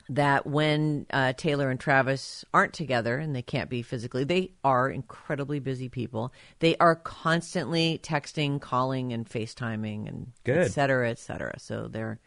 that 0.08 0.46
when 0.46 1.06
uh, 1.12 1.32
Taylor 1.32 1.70
and 1.70 1.80
Travis 1.80 2.44
aren't 2.54 2.72
together 2.72 3.18
and 3.18 3.34
they 3.34 3.42
can't 3.42 3.68
be 3.68 3.82
physically, 3.82 4.24
they 4.24 4.52
are 4.62 4.88
incredibly 4.88 5.58
busy 5.58 5.88
people. 5.88 6.32
They 6.60 6.76
are 6.76 6.94
constantly 6.94 7.98
texting, 8.02 8.60
calling, 8.60 9.12
and 9.12 9.28
FaceTiming, 9.28 10.06
and 10.08 10.32
Good. 10.44 10.58
et 10.58 10.68
cetera, 10.68 11.10
et 11.10 11.18
cetera. 11.18 11.58
So 11.58 11.88
they're 11.88 12.20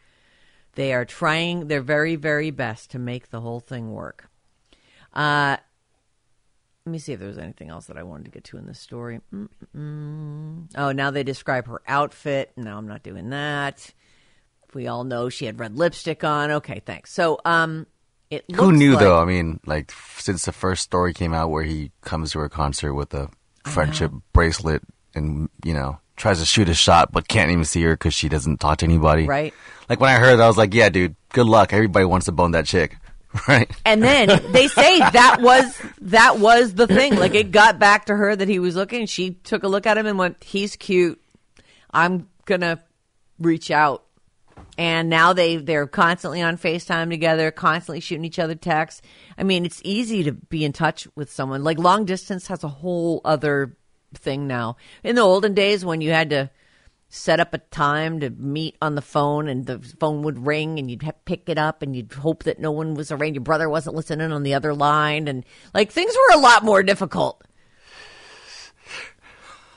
they 0.74 0.92
are 0.92 1.04
trying 1.04 1.66
their 1.66 1.80
very, 1.80 2.16
very 2.16 2.50
best 2.50 2.92
to 2.92 2.98
make 2.98 3.30
the 3.30 3.40
whole 3.40 3.60
thing 3.60 3.92
work. 3.92 4.28
Uh, 5.12 5.56
let 6.86 6.92
me 6.92 6.98
see 6.98 7.12
if 7.12 7.18
there 7.18 7.28
was 7.28 7.38
anything 7.38 7.68
else 7.68 7.86
that 7.86 7.98
I 7.98 8.02
wanted 8.04 8.26
to 8.26 8.30
get 8.30 8.44
to 8.44 8.56
in 8.56 8.66
this 8.66 8.78
story. 8.78 9.20
Mm-mm. 9.34 10.68
Oh, 10.76 10.92
now 10.92 11.10
they 11.10 11.24
describe 11.24 11.66
her 11.66 11.82
outfit. 11.86 12.52
No, 12.56 12.76
I'm 12.76 12.86
not 12.86 13.02
doing 13.02 13.30
that. 13.30 13.92
We 14.74 14.86
all 14.86 15.04
know 15.04 15.28
she 15.28 15.46
had 15.46 15.58
red 15.58 15.76
lipstick 15.76 16.22
on. 16.24 16.50
Okay, 16.50 16.80
thanks. 16.84 17.12
So, 17.12 17.40
um, 17.44 17.86
it 18.30 18.44
Who 18.54 18.72
knew 18.72 18.92
like- 18.92 19.00
though? 19.00 19.20
I 19.20 19.24
mean, 19.24 19.60
like 19.66 19.92
since 20.18 20.44
the 20.44 20.52
first 20.52 20.82
story 20.82 21.12
came 21.12 21.34
out 21.34 21.50
where 21.50 21.64
he 21.64 21.90
comes 22.02 22.32
to 22.32 22.38
her 22.38 22.48
concert 22.48 22.94
with 22.94 23.12
a 23.14 23.28
friendship 23.64 24.12
bracelet 24.32 24.82
and 25.14 25.48
you 25.64 25.74
know 25.74 25.98
tries 26.16 26.38
to 26.38 26.44
shoot 26.46 26.68
a 26.68 26.74
shot 26.74 27.12
but 27.12 27.28
can't 27.28 27.50
even 27.50 27.64
see 27.64 27.82
her 27.82 27.92
because 27.94 28.14
she 28.14 28.28
doesn't 28.28 28.58
talk 28.60 28.78
to 28.78 28.84
anybody. 28.86 29.26
Right. 29.26 29.52
Like 29.88 30.00
when 30.00 30.10
I 30.10 30.18
heard 30.18 30.36
that, 30.36 30.44
I 30.44 30.46
was 30.46 30.56
like, 30.58 30.72
yeah, 30.74 30.88
dude, 30.88 31.16
good 31.32 31.46
luck. 31.46 31.72
Everybody 31.72 32.04
wants 32.04 32.26
to 32.26 32.32
bone 32.32 32.52
that 32.52 32.66
chick. 32.66 32.96
Right. 33.46 33.70
And 33.84 34.02
then 34.02 34.28
they 34.50 34.66
say 34.66 34.98
that 34.98 35.36
was 35.40 35.80
that 36.00 36.40
was 36.40 36.74
the 36.74 36.88
thing. 36.88 37.14
Like 37.14 37.34
it 37.36 37.52
got 37.52 37.78
back 37.78 38.06
to 38.06 38.16
her 38.16 38.34
that 38.34 38.48
he 38.48 38.58
was 38.58 38.74
looking. 38.74 39.06
She 39.06 39.30
took 39.34 39.62
a 39.62 39.68
look 39.68 39.86
at 39.86 39.96
him 39.96 40.06
and 40.06 40.18
went, 40.18 40.42
"He's 40.42 40.74
cute. 40.74 41.22
I'm 41.92 42.28
gonna 42.44 42.80
reach 43.38 43.70
out." 43.70 44.02
And 44.78 45.08
now 45.08 45.32
they 45.32 45.56
they're 45.56 45.86
constantly 45.86 46.42
on 46.42 46.56
Facetime 46.56 47.10
together, 47.10 47.50
constantly 47.50 48.00
shooting 48.00 48.24
each 48.24 48.38
other 48.38 48.54
texts. 48.54 49.02
I 49.36 49.42
mean, 49.42 49.64
it's 49.64 49.80
easy 49.84 50.22
to 50.24 50.32
be 50.32 50.64
in 50.64 50.72
touch 50.72 51.06
with 51.14 51.30
someone. 51.30 51.62
Like 51.64 51.78
long 51.78 52.04
distance 52.04 52.46
has 52.46 52.64
a 52.64 52.68
whole 52.68 53.20
other 53.24 53.76
thing 54.14 54.46
now. 54.46 54.76
In 55.04 55.16
the 55.16 55.22
olden 55.22 55.54
days, 55.54 55.84
when 55.84 56.00
you 56.00 56.10
had 56.10 56.30
to 56.30 56.50
set 57.12 57.40
up 57.40 57.52
a 57.52 57.58
time 57.58 58.20
to 58.20 58.30
meet 58.30 58.76
on 58.80 58.94
the 58.94 59.02
phone 59.02 59.48
and 59.48 59.66
the 59.66 59.80
phone 59.98 60.22
would 60.22 60.46
ring 60.46 60.78
and 60.78 60.88
you'd 60.88 61.04
pick 61.24 61.48
it 61.48 61.58
up 61.58 61.82
and 61.82 61.96
you'd 61.96 62.12
hope 62.12 62.44
that 62.44 62.60
no 62.60 62.70
one 62.70 62.94
was 62.94 63.10
around 63.10 63.34
your 63.34 63.42
brother 63.42 63.68
wasn't 63.68 63.94
listening 63.94 64.30
on 64.30 64.44
the 64.44 64.54
other 64.54 64.72
line 64.72 65.26
and 65.26 65.44
like 65.74 65.90
things 65.90 66.14
were 66.14 66.38
a 66.38 66.40
lot 66.40 66.62
more 66.62 66.84
difficult 66.84 67.42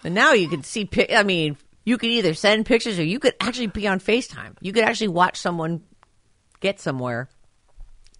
and 0.03 0.13
now 0.13 0.31
you 0.31 0.47
can 0.47 0.63
see 0.63 0.87
i 1.11 1.23
mean 1.23 1.57
you 1.85 1.97
could 1.97 2.09
either 2.09 2.33
send 2.33 2.65
pictures 2.65 2.97
or 2.99 3.03
you 3.03 3.19
could 3.19 3.33
actually 3.39 3.67
be 3.67 3.87
on 3.87 3.99
facetime 3.99 4.55
you 4.61 4.71
could 4.73 4.83
actually 4.83 5.07
watch 5.09 5.37
someone 5.37 5.81
get 6.59 6.79
somewhere 6.79 7.29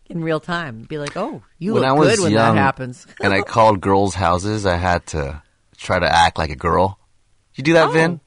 in 0.07 0.21
real 0.21 0.39
time 0.39 0.81
be 0.83 0.97
like 0.97 1.15
oh 1.15 1.41
you 1.59 1.73
when 1.73 1.81
look 1.83 1.89
I 1.89 1.93
was 1.93 2.15
good 2.15 2.23
when 2.23 2.31
young 2.33 2.55
that 2.55 2.61
happens 2.61 3.07
and 3.21 3.33
I 3.33 3.41
called 3.41 3.79
girls' 3.81 4.15
houses, 4.15 4.65
I 4.65 4.75
had 4.75 5.05
to 5.07 5.41
try 5.77 5.97
to 5.99 6.07
act 6.07 6.37
like 6.37 6.49
a 6.49 6.55
girl. 6.55 6.99
You 7.55 7.63
do 7.63 7.73
that, 7.73 7.89
Oh. 7.89 7.91
Vin? 7.91 8.19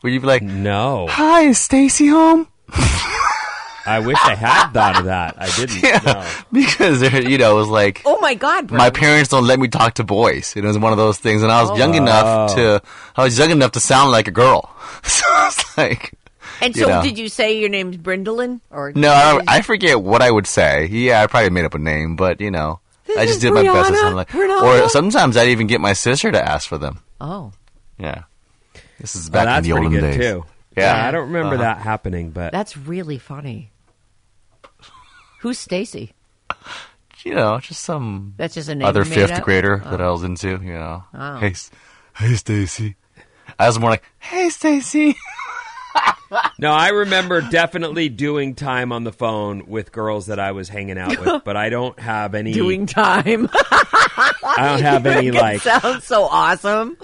Where 0.00 0.12
you'd 0.12 0.20
be 0.20 0.26
like, 0.28 0.42
No, 0.42 1.06
"Hi, 1.08 1.42
is 1.42 1.58
Stacy 1.58 2.08
home?" 2.08 2.48
I 3.86 4.00
wish 4.00 4.16
I 4.22 4.34
had 4.34 4.70
thought 4.72 4.98
of 4.98 5.04
that. 5.06 5.34
I 5.38 5.46
didn't. 5.56 5.82
No. 6.04 6.26
because 6.52 7.02
you 7.02 7.38
know 7.38 7.52
it 7.52 7.60
was 7.60 7.68
like 7.68 8.02
oh 8.04 8.18
my 8.20 8.34
god 8.34 8.70
my 8.70 8.90
parents 8.90 9.28
don't 9.30 9.46
let 9.46 9.58
me 9.58 9.68
talk 9.68 9.94
to 9.94 10.04
boys. 10.04 10.54
It 10.56 10.64
was 10.64 10.78
one 10.78 10.92
of 10.92 10.98
those 10.98 11.18
things, 11.18 11.42
and 11.42 11.50
I 11.52 11.62
was 11.62 11.78
young 11.78 11.94
Oh. 11.94 11.98
enough 11.98 12.54
to 12.56 12.82
I 13.16 13.24
was 13.24 13.38
young 13.38 13.50
enough 13.50 13.72
to 13.72 13.80
sound 13.80 14.10
like 14.10 14.28
a 14.28 14.32
girl. 14.32 14.70
So 15.04 15.24
I 15.28 15.44
was 15.46 15.76
like, 15.76 16.14
and 16.62 16.74
you 16.74 16.84
so 16.84 16.88
know. 16.88 17.02
did 17.02 17.18
you 17.18 17.28
say 17.28 17.58
your 17.58 17.68
name's 17.68 17.96
brindlin 17.98 18.60
or 18.70 18.92
no, 18.94 19.10
I, 19.12 19.40
I 19.46 19.60
forget 19.62 20.00
what 20.00 20.22
I 20.22 20.30
would 20.30 20.46
say. 20.46 20.86
Yeah, 20.86 21.22
I 21.22 21.26
probably 21.26 21.50
made 21.50 21.64
up 21.66 21.74
a 21.74 21.78
name, 21.78 22.16
but 22.16 22.40
you 22.40 22.50
know, 22.50 22.80
This 23.06 23.18
I 23.18 23.26
just 23.26 23.40
did 23.42 23.52
my 23.52 23.62
best 23.64 23.88
to 23.90 23.94
Brianna. 23.94 24.00
sound 24.00 24.16
like. 24.16 24.28
Brianna. 24.30 24.84
Or 24.84 24.88
sometimes 24.88 25.36
I'd 25.36 25.48
even 25.48 25.66
get 25.66 25.80
my 25.82 25.92
sister 25.92 26.32
to 26.32 26.40
ask 26.42 26.66
for 26.68 26.78
them. 26.78 27.00
oh 27.20 27.52
Yeah, 27.98 28.22
this 28.98 29.14
is 29.14 29.30
Well, 29.30 29.44
back 29.44 29.46
in 29.46 29.46
that's 29.46 29.66
the 29.66 29.72
pretty 29.72 29.86
olden 29.86 30.00
good 30.00 30.06
days. 30.18 30.32
too. 30.32 30.44
Yeah. 30.76 31.06
I 31.06 31.10
don't 31.10 31.26
remember 31.26 31.56
Uh-huh. 31.56 31.64
that 31.64 31.78
happening, 31.78 32.30
but 32.30 32.50
That's 32.52 32.76
really 32.78 33.18
funny. 33.18 33.70
Who's 35.44 35.58
Stacy? 35.58 36.14
You 37.22 37.34
know, 37.34 37.58
just 37.60 37.82
some 37.82 38.32
That's 38.38 38.54
just 38.54 38.70
a 38.70 38.74
name 38.74 38.88
other 38.88 39.02
you 39.02 39.10
made 39.10 39.14
fifth 39.14 39.30
up? 39.32 39.42
grader 39.44 39.76
that 39.84 40.00
oh. 40.00 40.08
I 40.08 40.10
was 40.10 40.22
into. 40.22 40.52
You 40.52 40.72
know, 40.72 41.04
Oh. 41.12 41.36
hey, 41.36 41.48
S- 41.50 41.70
hey, 42.16 42.32
Stacy. 42.36 42.96
I 43.58 43.66
was 43.66 43.78
more 43.78 43.90
like, 43.90 44.04
hey, 44.20 44.48
Stacy. 44.48 45.16
no, 46.58 46.72
I 46.72 46.88
remember 46.88 47.42
definitely 47.42 48.08
doing 48.08 48.54
time 48.54 48.90
on 48.90 49.04
the 49.04 49.12
phone 49.12 49.66
with 49.66 49.92
girls 49.92 50.26
that 50.28 50.40
I 50.40 50.52
was 50.52 50.70
hanging 50.70 50.96
out 50.96 51.20
with, 51.20 51.44
but 51.44 51.58
I 51.58 51.68
don't 51.68 51.98
have 52.00 52.34
any. 52.34 52.54
Doing 52.54 52.86
time. 52.86 53.50
I 53.52 54.54
don't 54.58 54.80
have 54.82 55.04
any 55.04 55.26
It 55.28 55.34
like. 55.34 55.60
sounds 55.60 56.04
so 56.06 56.24
awesome. 56.24 56.96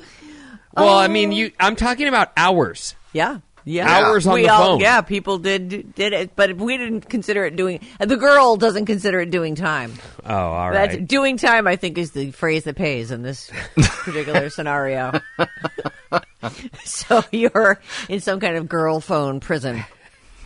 Well, 0.75 0.97
I 0.97 1.05
oh. 1.05 1.09
mean, 1.09 1.31
you. 1.33 1.53
I'm 1.61 1.77
talking 1.77 2.09
about 2.09 2.33
hours. 2.39 2.95
Yeah. 3.13 3.41
Yeah. 3.65 3.89
Hours 3.89 4.27
on 4.27 4.35
we 4.35 4.43
the 4.43 4.49
all, 4.49 4.65
phone. 4.65 4.81
Yeah, 4.81 5.01
people 5.03 5.39
did 5.39 5.95
did 5.95 6.13
it, 6.13 6.35
but 6.37 6.57
we 6.57 6.77
didn't 6.77 7.03
consider 7.09 7.45
it 7.45 7.57
doing. 7.57 7.81
The 7.99 8.17
girl 8.17 8.57
doesn't 8.57 8.87
consider 8.87 9.21
it 9.21 9.31
doing 9.31 9.55
time. 9.55 9.95
Oh, 10.25 10.35
all 10.35 10.73
That's 10.73 10.95
right. 10.95 11.07
doing 11.07 11.37
time. 11.37 11.67
I 11.67 11.77
think 11.77 11.99
is 11.99 12.13
the 12.13 12.31
phrase 12.31 12.65
that 12.65 12.77
pays 12.77 13.11
in 13.11 13.23
this 13.23 13.51
particular 13.77 14.51
scenario. 14.51 15.21
so 16.85 17.23
you're 17.31 17.81
in 18.09 18.21
some 18.21 18.41
kind 18.41 18.57
of 18.57 18.69
girl 18.69 19.01
phone 19.01 19.41
prison. 19.41 19.85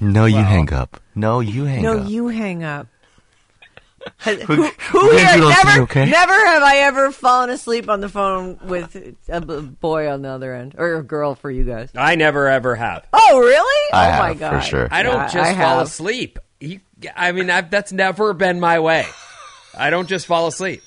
No, 0.01 0.25
you 0.27 0.37
hang 0.37 0.73
up. 0.73 1.01
No, 1.15 1.41
you 1.41 1.65
hang 1.65 1.83
No, 1.83 1.93
up. 1.99 2.03
No, 2.03 2.09
you 2.09 2.29
hang 2.29 2.65
up. 2.65 2.89
Has- 4.19 4.47
We're- 4.49 4.71
who 4.91 4.99
who 4.99 5.17
here 5.17 5.39
never, 5.39 5.83
okay? 5.83 6.07
never 6.11 6.33
have 6.47 6.63
I 6.63 6.77
ever 6.79 7.11
fallen 7.11 7.51
asleep 7.51 7.89
on 7.89 8.01
the 8.01 8.09
phone 8.09 8.59
with 8.65 8.97
a 9.29 9.41
b- 9.41 9.61
boy 9.61 10.11
on 10.11 10.23
the 10.23 10.29
other 10.31 10.55
end 10.55 10.75
or 10.79 10.95
a 10.97 11.03
girl 11.03 11.35
for 11.35 11.51
you 11.51 11.65
guys? 11.65 11.91
I 11.95 12.15
never 12.17 12.49
ever 12.49 12.75
have. 12.75 13.07
Oh, 13.13 13.39
really? 13.41 13.93
I 13.93 14.07
oh 14.17 14.19
my 14.23 14.35
god! 14.35 14.51
for 14.51 14.61
sure. 14.61 14.89
I 14.91 15.03
don't 15.03 15.15
Yeah, 15.15 15.25
just 15.29 15.37
I 15.37 15.55
fall 15.55 15.79
have. 15.79 15.87
asleep. 15.87 16.39
You, 16.61 16.81
I 17.17 17.33
mean, 17.33 17.51
I've, 17.51 17.71
that's 17.71 17.93
never 17.93 18.33
been 18.35 18.61
my 18.61 18.79
way. 18.81 19.07
I 19.77 19.91
don't 19.91 20.09
just 20.09 20.27
fall 20.27 20.47
asleep. 20.47 20.83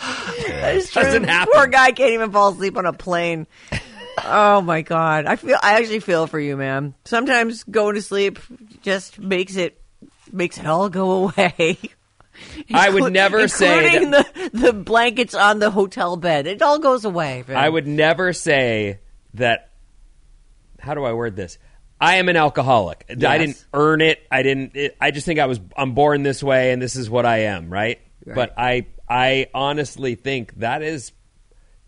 It's 0.00 0.92
doesn't 0.92 1.22
true. 1.22 1.30
happen. 1.30 1.52
Poor 1.54 1.66
guy 1.66 1.92
can't 1.92 2.12
even 2.12 2.30
fall 2.30 2.50
asleep 2.52 2.76
on 2.76 2.86
a 2.86 2.92
plane. 2.92 3.46
oh 4.24 4.60
my 4.60 4.82
god! 4.82 5.26
I 5.26 5.36
feel. 5.36 5.58
I 5.62 5.78
actually 5.80 6.00
feel 6.00 6.26
for 6.26 6.38
you, 6.38 6.56
man. 6.56 6.94
Sometimes 7.04 7.64
going 7.64 7.94
to 7.96 8.02
sleep 8.02 8.38
just 8.82 9.18
makes 9.18 9.56
it 9.56 9.80
makes 10.32 10.58
it 10.58 10.66
all 10.66 10.88
go 10.88 11.28
away. 11.28 11.78
I 12.72 12.88
would 12.90 13.12
never 13.12 13.48
say 13.48 13.84
including 13.96 14.10
the 14.12 14.50
the 14.52 14.72
blankets 14.72 15.34
on 15.34 15.58
the 15.58 15.70
hotel 15.70 16.16
bed. 16.16 16.46
It 16.46 16.62
all 16.62 16.78
goes 16.78 17.04
away. 17.04 17.44
I 17.48 17.68
would 17.68 17.86
never 17.86 18.32
say 18.32 19.00
that. 19.34 19.70
How 20.78 20.94
do 20.94 21.04
I 21.04 21.12
word 21.12 21.34
this? 21.34 21.58
I 22.00 22.16
am 22.16 22.28
an 22.28 22.36
alcoholic. 22.36 23.04
I 23.10 23.14
Yes. 23.18 23.38
didn't 23.40 23.66
earn 23.74 24.00
it. 24.00 24.20
I 24.30 24.44
didn't. 24.44 24.76
It, 24.76 24.96
I 25.00 25.10
just 25.10 25.26
think 25.26 25.40
I 25.40 25.46
was. 25.46 25.58
I'm 25.76 25.94
born 25.94 26.22
this 26.22 26.40
way, 26.42 26.70
and 26.70 26.80
this 26.80 26.94
is 26.94 27.10
what 27.10 27.26
I 27.26 27.38
am. 27.44 27.70
Right? 27.70 27.98
Right. 28.24 28.34
But 28.34 28.54
I. 28.56 28.86
I 29.08 29.48
honestly 29.54 30.14
think 30.14 30.58
that 30.60 30.82
is. 30.82 31.12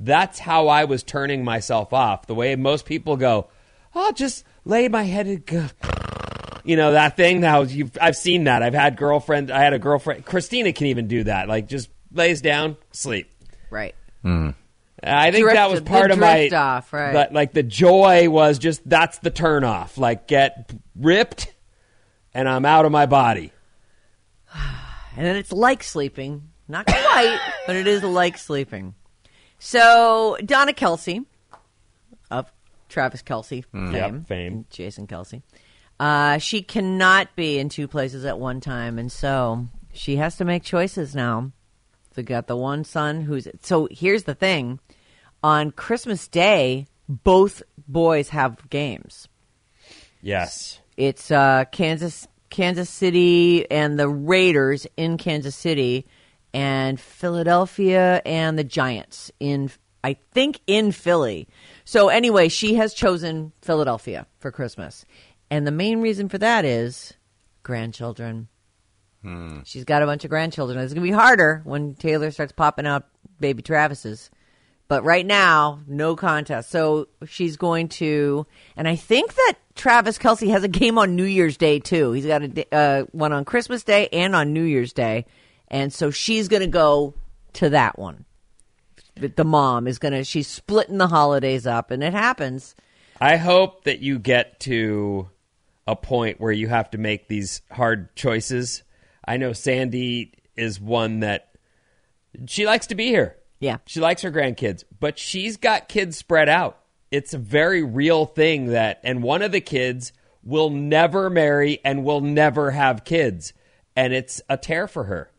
That's 0.00 0.38
how 0.38 0.66
I 0.68 0.86
was 0.86 1.02
turning 1.04 1.44
myself 1.44 1.92
off. 1.92 2.26
The 2.26 2.34
way 2.34 2.56
most 2.56 2.86
people 2.86 3.16
go. 3.16 3.48
I'll 3.94 4.12
just 4.14 4.44
lay 4.64 4.88
my 4.88 5.02
head. 5.04 5.26
And 5.26 5.46
go. 5.46 5.66
You 6.64 6.76
know 6.76 6.92
that 6.92 7.16
thing. 7.16 7.40
Now 7.40 7.62
you've. 7.62 7.96
I've 8.00 8.16
seen 8.16 8.44
that. 8.44 8.62
I've 8.62 8.74
had 8.74 8.96
girlfriend. 8.96 9.50
I 9.50 9.62
had 9.62 9.72
a 9.72 9.78
girlfriend. 9.78 10.24
Christina 10.24 10.72
can 10.72 10.88
even 10.88 11.08
do 11.08 11.24
that. 11.24 11.48
Like 11.48 11.68
just 11.68 11.88
lays 12.12 12.40
down, 12.40 12.76
sleep. 12.92 13.30
right. 13.70 13.94
I 15.02 15.30
think 15.30 15.44
Drift- 15.44 15.56
that 15.56 15.70
was 15.70 15.80
part 15.80 16.10
of 16.10 16.18
my 16.18 16.48
off, 16.48 16.92
right. 16.92 17.12
But 17.12 17.32
like 17.32 17.52
the 17.52 17.62
joy 17.62 18.28
was 18.28 18.58
just 18.58 18.86
that's 18.88 19.18
the 19.18 19.30
turn 19.30 19.64
off. 19.64 19.96
Like 19.96 20.26
get 20.26 20.72
ripped, 20.94 21.52
and 22.34 22.48
I'm 22.48 22.66
out 22.66 22.84
of 22.84 22.92
my 22.92 23.06
body. 23.06 23.52
And 25.16 25.26
then 25.26 25.34
it's 25.34 25.50
like 25.50 25.82
sleeping. 25.82 26.50
Not 26.68 26.86
quite, 26.86 27.38
but 27.66 27.74
it 27.74 27.88
is 27.88 28.04
like 28.04 28.38
sleeping. 28.38 28.94
So 29.58 30.38
Donna 30.46 30.72
Kelce 30.72 31.26
of 32.30 32.50
Travis 32.88 33.20
Kelce 33.20 33.64
mm. 33.74 33.92
fame, 33.92 34.14
Yep, 34.14 34.26
fame. 34.28 34.66
Jason 34.70 35.08
Kelce. 35.08 35.42
Uh, 36.00 36.38
she 36.38 36.62
cannot 36.62 37.36
be 37.36 37.58
in 37.58 37.68
two 37.68 37.86
places 37.86 38.24
at 38.24 38.38
one 38.38 38.58
time, 38.58 38.98
and 38.98 39.12
so 39.12 39.68
she 39.92 40.16
has 40.16 40.36
to 40.38 40.46
make 40.46 40.62
choices 40.62 41.14
now. 41.14 41.52
They 42.14 42.22
got 42.22 42.46
the 42.46 42.56
one 42.56 42.84
son 42.84 43.20
who's 43.20 43.46
so. 43.60 43.86
Here's 43.90 44.24
the 44.24 44.34
thing: 44.34 44.80
on 45.42 45.72
Christmas 45.72 46.26
Day, 46.26 46.86
both 47.06 47.62
boys 47.86 48.30
have 48.30 48.70
games. 48.70 49.28
Yes. 50.22 50.80
It's 50.96 51.30
uh, 51.30 51.64
Kansas, 51.70 52.26
Kansas 52.48 52.88
City, 52.88 53.70
and 53.70 53.98
the 53.98 54.08
Raiders 54.08 54.86
in 54.96 55.18
Kansas 55.18 55.54
City, 55.54 56.06
and 56.54 56.98
Philadelphia 56.98 58.22
and 58.24 58.58
the 58.58 58.64
Giants 58.64 59.30
in, 59.38 59.70
I 60.02 60.16
think, 60.32 60.60
in 60.66 60.92
Philly. 60.92 61.46
So 61.84 62.08
anyway, 62.08 62.48
she 62.48 62.74
has 62.74 62.94
chosen 62.94 63.52
Philadelphia 63.62 64.26
for 64.38 64.50
Christmas, 64.50 65.04
and 65.50 65.66
the 65.66 65.72
main 65.72 66.00
reason 66.00 66.28
for 66.28 66.38
that 66.38 66.64
is 66.64 67.12
grandchildren. 67.62 68.48
She's 69.64 69.84
got 69.84 70.02
a 70.02 70.06
bunch 70.06 70.24
of 70.24 70.30
grandchildren. 70.30 70.78
It's 70.78 70.94
gonna 70.94 71.04
be 71.04 71.10
harder 71.10 71.60
when 71.64 71.94
Taylor 71.94 72.30
starts 72.30 72.52
popping 72.52 72.86
out 72.86 73.04
baby 73.38 73.62
Travis's. 73.62 74.30
But 74.88 75.04
right 75.04 75.24
now, 75.24 75.82
no 75.86 76.16
contest. 76.16 76.68
So 76.68 77.06
she's 77.24 77.56
going 77.56 77.90
to, 77.90 78.44
and 78.76 78.88
I 78.88 78.96
think 78.96 79.34
that 79.34 79.54
Travis 79.76 80.18
Kelce 80.18 80.50
has 80.50 80.64
a 80.64 80.68
game 80.68 80.98
on 80.98 81.14
New 81.14 81.22
Year's 81.24 81.56
Day 81.56 81.78
too. 81.78 82.10
He's 82.10 82.26
got 82.26 82.42
a 82.42 82.74
uh, 82.74 83.02
one 83.12 83.32
on 83.32 83.44
Christmas 83.44 83.84
Day 83.84 84.08
and 84.12 84.34
on 84.34 84.52
New 84.52 84.64
Year's 84.64 84.92
Day, 84.92 85.26
and 85.68 85.92
so 85.92 86.10
she's 86.10 86.48
going 86.48 86.62
to 86.62 86.66
go 86.66 87.14
to 87.52 87.70
that 87.70 88.00
one. 88.00 88.24
The 89.14 89.28
the 89.28 89.44
mom 89.44 89.86
is 89.86 90.00
going 90.00 90.12
to. 90.12 90.24
She's 90.24 90.48
splitting 90.48 90.98
the 90.98 91.06
holidays 91.06 91.68
up, 91.68 91.92
and 91.92 92.02
it 92.02 92.12
happens. 92.12 92.74
I 93.20 93.36
hope 93.36 93.84
that 93.84 94.00
you 94.00 94.18
get 94.18 94.58
to 94.60 95.28
a 95.90 95.96
point 95.96 96.40
where 96.40 96.52
you 96.52 96.68
have 96.68 96.90
to 96.90 96.98
make 96.98 97.28
these 97.28 97.62
hard 97.70 98.14
choices. 98.16 98.82
I 99.26 99.36
know 99.36 99.52
Sandy 99.52 100.34
is 100.56 100.80
one 100.80 101.20
that 101.20 101.50
she 102.46 102.64
likes 102.66 102.86
to 102.88 102.94
be 102.94 103.06
here. 103.06 103.36
Yeah. 103.58 103.78
She 103.86 104.00
likes 104.00 104.22
her 104.22 104.30
grandkids, 104.30 104.84
but 105.00 105.18
she's 105.18 105.56
got 105.56 105.88
kids 105.88 106.16
spread 106.16 106.48
out. 106.48 106.78
It's 107.10 107.34
a 107.34 107.38
very 107.38 107.82
real 107.82 108.24
thing 108.26 108.66
that, 108.68 109.00
and 109.02 109.22
one 109.22 109.42
of 109.42 109.52
the 109.52 109.60
kids 109.60 110.12
will 110.42 110.70
never 110.70 111.28
marry 111.28 111.80
and 111.84 112.04
will 112.04 112.20
never 112.20 112.70
have 112.70 113.04
kids. 113.04 113.52
and 113.96 114.12
it's 114.12 114.40
a 114.48 114.56
tear 114.56 114.86
for 114.88 115.04
her. 115.04 115.30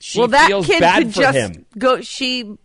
She 0.00 0.18
well, 0.18 0.28
that 0.28 0.48
feels 0.48 0.66
kid 0.66 0.80
bad 0.80 1.02
could 1.04 1.14
for 1.14 1.20
just 1.20 1.38
him. 1.38 1.66
go. 1.76 2.00
She, 2.02 2.56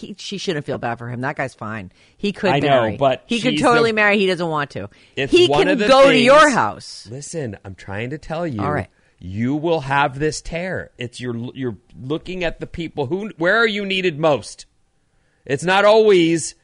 he, 0.00 0.16
she 0.18 0.38
shouldn't 0.38 0.66
feel 0.66 0.78
bad 0.78 0.96
for 0.98 1.08
him. 1.08 1.20
That 1.20 1.36
guy's 1.36 1.54
fine. 1.54 1.92
He 2.16 2.32
could 2.32 2.50
I 2.50 2.58
know, 2.60 2.68
marry, 2.68 2.96
but 2.96 3.24
he 3.26 3.40
could 3.40 3.58
totally 3.58 3.90
the- 3.90 3.94
marry. 3.96 4.18
He 4.18 4.26
doesn't 4.26 4.48
want 4.48 4.70
to. 4.70 4.88
He 5.14 5.48
can 5.48 5.78
go 5.78 6.10
to 6.10 6.18
your 6.18 6.50
house. 6.50 7.06
Listen, 7.10 7.56
I'm 7.64 7.74
trying 7.74 8.10
to 8.10 8.18
tell 8.18 8.46
you. 8.46 8.60
All 8.62 8.72
right. 8.72 8.88
You 9.18 9.54
will 9.56 9.80
have 9.80 10.18
this 10.18 10.40
tear. 10.40 10.90
It's 10.96 11.20
you're 11.20 11.36
you're 11.54 11.76
looking 12.00 12.42
at 12.42 12.58
the 12.58 12.66
people 12.66 13.06
who 13.06 13.30
where 13.36 13.56
are 13.58 13.66
you 13.66 13.84
needed 13.84 14.18
most. 14.18 14.64
It's 15.44 15.64
not 15.64 15.84
always 15.84 16.54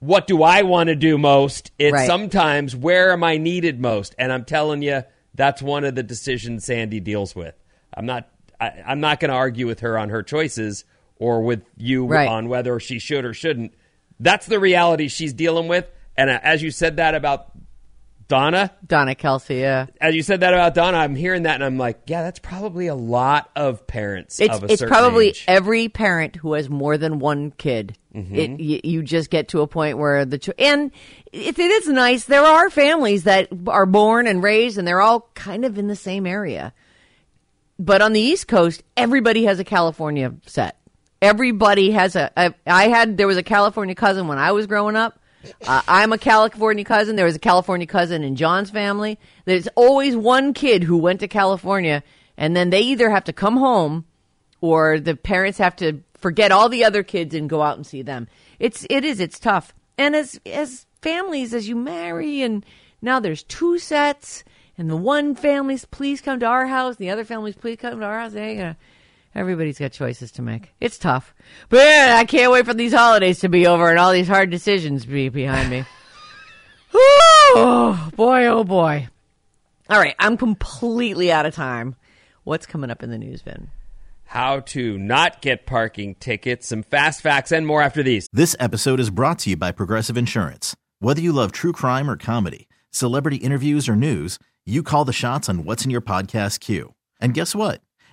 what 0.00 0.26
do 0.26 0.42
I 0.42 0.62
want 0.62 0.88
to 0.88 0.94
do 0.94 1.18
most. 1.18 1.70
It's 1.78 1.92
Right. 1.92 2.06
sometimes 2.06 2.74
where 2.74 3.12
am 3.12 3.24
I 3.24 3.36
needed 3.36 3.80
most. 3.80 4.14
And 4.18 4.32
I'm 4.32 4.44
telling 4.44 4.80
you, 4.80 5.02
that's 5.34 5.60
one 5.60 5.84
of 5.84 5.94
the 5.96 6.02
decisions 6.02 6.64
Sandy 6.64 7.00
deals 7.00 7.34
with. 7.36 7.54
I'm 7.92 8.06
not 8.06 8.28
I, 8.60 8.72
I'm 8.86 9.00
not 9.00 9.20
going 9.20 9.28
to 9.30 9.36
argue 9.36 9.66
with 9.66 9.80
her 9.80 9.98
on 9.98 10.08
her 10.08 10.22
choices 10.22 10.84
or 11.18 11.42
with 11.42 11.62
you 11.76 12.06
Right. 12.06 12.28
on 12.28 12.48
whether 12.48 12.78
she 12.80 12.98
should 12.98 13.24
or 13.24 13.34
shouldn't. 13.34 13.72
That's 14.20 14.46
the 14.46 14.58
reality 14.60 15.08
she's 15.08 15.32
dealing 15.32 15.68
with. 15.68 15.86
And 16.16 16.30
uh, 16.30 16.40
as 16.42 16.62
you 16.62 16.70
said 16.70 16.96
that 16.96 17.14
about 17.14 17.52
Donna, 18.26 18.70
Donna 18.86 19.14
Kelce. 19.14 19.58
Yeah. 19.58 19.86
as 20.02 20.14
you 20.14 20.22
said 20.22 20.40
that 20.40 20.52
about 20.52 20.74
Donna, 20.74 20.98
I'm 20.98 21.14
hearing 21.16 21.44
that 21.44 21.54
and 21.54 21.64
I'm 21.64 21.78
like, 21.78 22.00
yeah, 22.08 22.22
that's 22.22 22.38
probably 22.40 22.86
a 22.88 22.94
lot 22.94 23.50
of 23.56 23.86
parents 23.86 24.38
It's 24.38 24.54
of 24.54 24.64
a 24.64 24.72
it's 24.72 24.82
probably 24.82 25.28
age. 25.28 25.44
every 25.48 25.88
parent 25.88 26.36
who 26.36 26.52
has 26.52 26.68
more 26.68 26.98
than 26.98 27.20
one 27.20 27.52
kid. 27.52 27.96
Mm-hmm. 28.14 28.34
It 28.34 28.60
you, 28.60 28.80
you 28.84 29.02
just 29.02 29.30
get 29.30 29.48
to 29.48 29.62
a 29.62 29.66
point 29.66 29.96
where 29.96 30.26
the 30.26 30.36
ch- 30.38 30.50
and 30.58 30.90
it, 31.32 31.58
it 31.58 31.70
is 31.70 31.88
nice. 31.88 32.24
There 32.24 32.42
are 32.44 32.68
families 32.68 33.24
that 33.24 33.48
are 33.66 33.86
born 33.86 34.26
and 34.26 34.42
raised, 34.42 34.76
and 34.76 34.86
they're 34.86 35.00
all 35.00 35.30
kind 35.34 35.64
of 35.64 35.78
in 35.78 35.86
the 35.86 35.96
same 35.96 36.26
area. 36.26 36.74
But 37.78 38.02
on 38.02 38.12
the 38.12 38.20
East 38.20 38.48
Coast, 38.48 38.82
everybody 38.96 39.44
has 39.44 39.58
a 39.60 39.64
California 39.64 40.34
set. 40.46 40.76
Everybody 41.20 41.90
has 41.90 42.14
a. 42.14 42.30
I, 42.66 42.88
had 42.88 43.16
there 43.16 43.26
was 43.26 43.36
a 43.36 43.42
California 43.42 43.94
cousin 43.94 44.28
when 44.28 44.38
I 44.38 44.52
was 44.52 44.66
growing 44.66 44.94
up. 44.96 45.18
Uh, 45.66 45.82
I'm 45.88 46.12
a 46.12 46.18
California 46.18 46.84
cousin. 46.84 47.16
There 47.16 47.24
was 47.24 47.36
a 47.36 47.40
California 47.40 47.86
cousin 47.86 48.22
in 48.22 48.36
John's 48.36 48.70
family. 48.70 49.18
There's 49.44 49.68
always 49.74 50.16
one 50.16 50.52
kid 50.54 50.84
who 50.84 50.96
went 50.96 51.20
to 51.20 51.28
California, 51.28 52.02
and 52.36 52.54
then 52.54 52.70
they 52.70 52.80
either 52.82 53.10
have 53.10 53.24
to 53.24 53.32
come 53.32 53.56
home 53.56 54.04
or 54.60 55.00
the 55.00 55.16
parents 55.16 55.58
have 55.58 55.76
to 55.76 56.02
forget 56.18 56.52
all 56.52 56.68
the 56.68 56.84
other 56.84 57.02
kids 57.02 57.34
and 57.34 57.48
go 57.48 57.62
out 57.62 57.76
and 57.76 57.86
see 57.86 58.02
them. 58.02 58.28
It's 58.58 58.86
it 58.88 59.04
is 59.04 59.18
it's 59.20 59.38
tough. 59.38 59.74
And 59.96 60.14
as 60.14 60.40
as 60.46 60.86
families 61.02 61.52
as 61.54 61.68
you 61.68 61.76
marry 61.76 62.42
and 62.42 62.64
now 63.02 63.20
there's 63.20 63.42
two 63.44 63.78
sets 63.78 64.44
and 64.76 64.88
the 64.88 64.96
one 64.96 65.34
family's 65.34 65.84
please 65.84 66.20
come 66.20 66.38
to 66.40 66.46
our 66.46 66.66
house, 66.66 66.96
and 66.96 67.04
the 67.04 67.10
other 67.10 67.24
family's 67.24 67.56
please 67.56 67.78
come 67.78 67.98
to 67.98 68.06
our 68.06 68.20
house. 68.20 68.32
They 68.32 68.50
ain't 68.50 68.58
gonna- 68.60 68.76
everybody's 69.34 69.78
got 69.78 69.92
choices 69.92 70.32
to 70.32 70.42
make. 70.42 70.72
It's 70.80 70.98
tough. 70.98 71.34
But 71.68 71.78
yeah, 71.78 72.16
I 72.18 72.24
can't 72.24 72.52
wait 72.52 72.66
for 72.66 72.74
these 72.74 72.92
holidays 72.92 73.40
to 73.40 73.48
be 73.48 73.66
over 73.66 73.88
and 73.88 73.98
all 73.98 74.12
these 74.12 74.28
hard 74.28 74.50
decisions 74.50 75.04
be 75.06 75.28
behind 75.28 75.70
me. 75.70 75.84
oh 76.94 78.10
boy, 78.16 78.46
oh 78.46 78.64
boy. 78.64 79.08
All 79.90 79.98
right, 79.98 80.14
I'm 80.18 80.36
completely 80.36 81.32
out 81.32 81.46
of 81.46 81.54
time. 81.54 81.96
What's 82.44 82.66
coming 82.66 82.90
up 82.90 83.02
in 83.02 83.10
the 83.10 83.18
news, 83.18 83.42
Vin? 83.42 83.70
How 84.24 84.60
to 84.60 84.98
not 84.98 85.40
get 85.40 85.64
parking 85.64 86.14
tickets, 86.16 86.68
some 86.68 86.82
fast 86.82 87.22
facts, 87.22 87.50
and 87.50 87.66
more 87.66 87.80
after 87.80 88.02
these. 88.02 88.28
This 88.32 88.54
episode 88.60 89.00
is 89.00 89.08
brought 89.08 89.38
to 89.40 89.50
you 89.50 89.56
by 89.56 89.72
Progressive 89.72 90.18
Insurance. 90.18 90.76
Whether 90.98 91.22
you 91.22 91.32
love 91.32 91.52
true 91.52 91.72
crime 91.72 92.10
or 92.10 92.16
comedy, 92.16 92.68
celebrity 92.90 93.36
interviews 93.36 93.88
or 93.88 93.96
news, 93.96 94.38
you 94.66 94.82
call 94.82 95.06
the 95.06 95.14
shots 95.14 95.48
on 95.48 95.64
what's 95.64 95.84
in 95.86 95.90
your 95.90 96.02
podcast 96.02 96.60
queue. 96.60 96.94
And 97.20 97.32
guess 97.32 97.54
what? 97.54 97.80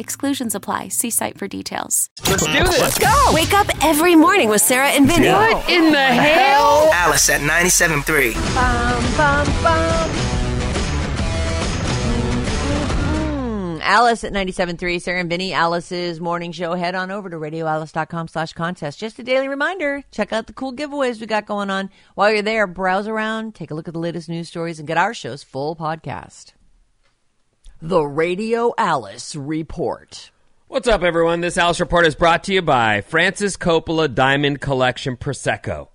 Exclusions 0.00 0.54
apply. 0.54 0.88
See 0.88 1.10
site 1.10 1.38
for 1.38 1.46
details. 1.46 2.08
Let's 2.26 2.46
do 2.46 2.52
this. 2.52 2.80
Let's 2.80 2.98
go. 2.98 3.30
Wake 3.32 3.52
up 3.52 3.68
every 3.84 4.16
morning 4.16 4.48
with 4.48 4.62
Sarah 4.62 4.88
and 4.88 5.06
Vinnie. 5.06 5.28
What 5.28 5.68
in 5.68 5.92
the 5.92 5.98
hell? 5.98 6.90
Alice 6.92 7.28
at 7.28 7.40
97.3. 7.42 8.34
Bum, 8.54 9.16
bum, 9.16 9.46
bum. 9.62 10.10
Mm, 13.12 13.80
Alice 13.82 14.24
at 14.24 14.32
97.3, 14.32 15.00
Sarah 15.02 15.20
and 15.20 15.28
Vinnie, 15.30 15.52
Alice's 15.52 16.20
morning 16.20 16.52
show. 16.52 16.74
Head 16.74 16.94
on 16.94 17.10
over 17.10 17.28
to 17.28 17.36
radioalice.com 17.36 18.28
slash 18.28 18.52
contest. 18.54 18.98
Just 18.98 19.18
a 19.18 19.22
daily 19.22 19.48
reminder, 19.48 20.02
check 20.10 20.32
out 20.32 20.46
the 20.46 20.52
cool 20.52 20.72
giveaways 20.72 21.20
we 21.20 21.26
got 21.26 21.46
going 21.46 21.70
on. 21.70 21.90
While 22.14 22.32
you're 22.32 22.42
there, 22.42 22.66
browse 22.66 23.06
around, 23.06 23.54
take 23.54 23.70
a 23.70 23.74
look 23.74 23.86
at 23.88 23.94
the 23.94 24.00
latest 24.00 24.28
news 24.28 24.48
stories, 24.48 24.78
and 24.78 24.88
get 24.88 24.96
our 24.96 25.12
show's 25.14 25.42
full 25.42 25.76
podcast. 25.76 26.52
The 27.82 28.02
Radio 28.02 28.74
Alice 28.76 29.34
Report. 29.34 30.30
What's 30.68 30.86
up, 30.86 31.02
everyone? 31.02 31.40
This 31.40 31.56
Alice 31.56 31.80
Report 31.80 32.04
is 32.04 32.14
brought 32.14 32.44
to 32.44 32.52
you 32.52 32.60
by 32.60 33.00
Francis 33.00 33.56
Coppola 33.56 34.14
Diamond 34.14 34.60
Collection 34.60 35.16
Prosecco. 35.16 35.88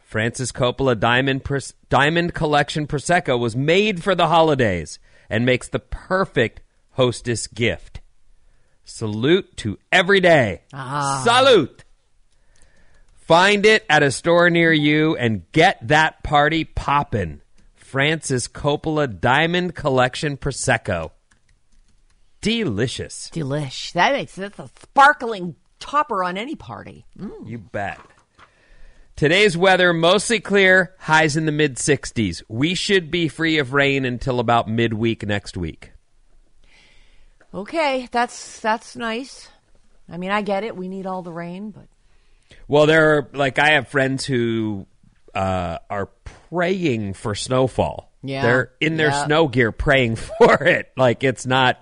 Francis 0.00 0.50
Coppola 0.50 0.98
Diamond 0.98 1.44
Diamond 1.88 2.34
Collection 2.34 2.88
Prosecco 2.88 3.38
was 3.38 3.54
made 3.54 4.02
for 4.02 4.16
the 4.16 4.26
holidays 4.26 4.98
and 5.30 5.46
makes 5.46 5.68
the 5.68 5.78
perfect 5.78 6.60
hostess 6.94 7.46
gift. 7.46 8.00
Salute 8.82 9.56
to 9.58 9.78
every 9.92 10.18
day. 10.18 10.62
Ah. 10.72 11.22
Salute. 11.24 11.84
Find 13.14 13.64
it 13.64 13.86
at 13.88 14.02
a 14.02 14.10
store 14.10 14.50
near 14.50 14.72
you 14.72 15.16
and 15.16 15.44
get 15.52 15.86
that 15.86 16.24
party 16.24 16.64
poppin'. 16.64 17.42
Francis 17.92 18.48
Coppola 18.48 19.20
Diamond 19.20 19.74
Collection 19.74 20.38
Prosecco. 20.38 21.10
Delicious. 22.40 23.28
Delish. 23.30 23.92
That 23.92 24.14
makes 24.14 24.34
that's 24.34 24.58
a 24.58 24.70
sparkling 24.80 25.56
topper 25.78 26.24
on 26.24 26.38
any 26.38 26.56
party. 26.56 27.04
Mm. 27.18 27.46
You 27.46 27.58
bet. 27.58 28.00
Today's 29.14 29.58
weather 29.58 29.92
mostly 29.92 30.40
clear, 30.40 30.94
highs 31.00 31.36
in 31.36 31.44
the 31.44 31.52
mid 31.52 31.76
60s. 31.76 32.42
We 32.48 32.74
should 32.74 33.10
be 33.10 33.28
free 33.28 33.58
of 33.58 33.74
rain 33.74 34.06
until 34.06 34.40
about 34.40 34.68
midweek 34.68 35.26
next 35.26 35.58
week. 35.58 35.92
Okay, 37.52 38.08
that's 38.10 38.58
that's 38.60 38.96
nice. 38.96 39.50
I 40.10 40.16
mean, 40.16 40.30
I 40.30 40.40
get 40.40 40.64
it. 40.64 40.74
We 40.74 40.88
need 40.88 41.04
all 41.04 41.20
the 41.20 41.30
rain, 41.30 41.72
but 41.72 41.88
Well, 42.66 42.86
there 42.86 43.18
are 43.18 43.28
like 43.34 43.58
I 43.58 43.72
have 43.72 43.88
friends 43.88 44.24
who 44.24 44.86
uh, 45.34 45.76
are 45.90 46.08
praying 46.52 47.14
for 47.14 47.34
snowfall. 47.34 48.12
Yeah. 48.22 48.42
They're 48.42 48.72
in 48.80 48.96
their 48.96 49.08
Yeah. 49.08 49.24
snow 49.24 49.48
gear 49.48 49.72
praying 49.72 50.16
for 50.38 50.62
it. 50.64 50.92
Like 50.96 51.24
it's 51.24 51.46
not 51.46 51.78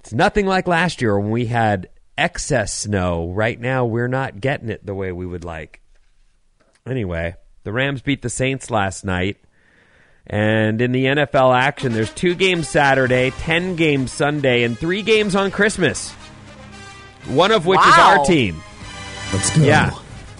it's 0.00 0.12
nothing 0.12 0.46
like 0.46 0.66
last 0.68 1.02
year 1.02 1.18
when 1.18 1.30
we 1.30 1.46
had 1.46 1.88
excess 2.16 2.72
snow. 2.74 3.30
Right 3.30 3.58
now, 3.60 3.84
we're 3.84 4.08
not 4.08 4.40
getting 4.40 4.68
it 4.68 4.84
the 4.84 4.94
way 4.94 5.12
we 5.12 5.26
would 5.26 5.44
like. 5.44 5.80
Anyway, 6.86 7.34
the 7.64 7.72
Rams 7.72 8.02
beat 8.02 8.22
the 8.22 8.30
Saints 8.30 8.70
last 8.70 9.04
night. 9.04 9.36
And 10.26 10.80
in 10.80 10.92
the 10.92 11.04
NFL 11.06 11.54
action, 11.56 11.92
there's 11.92 12.12
two 12.12 12.34
games 12.36 12.68
Saturday, 12.68 13.30
10 13.30 13.74
games 13.76 14.12
Sunday, 14.12 14.62
and 14.62 14.78
three 14.78 15.02
games 15.02 15.34
on 15.34 15.50
Christmas. 15.50 16.10
One 17.26 17.50
of 17.52 17.66
which 17.66 17.80
is 17.80 17.94
our 17.98 18.24
team. 18.24 18.60
Let's 19.32 19.56
go. 19.56 19.62
Yeah. 19.64 19.90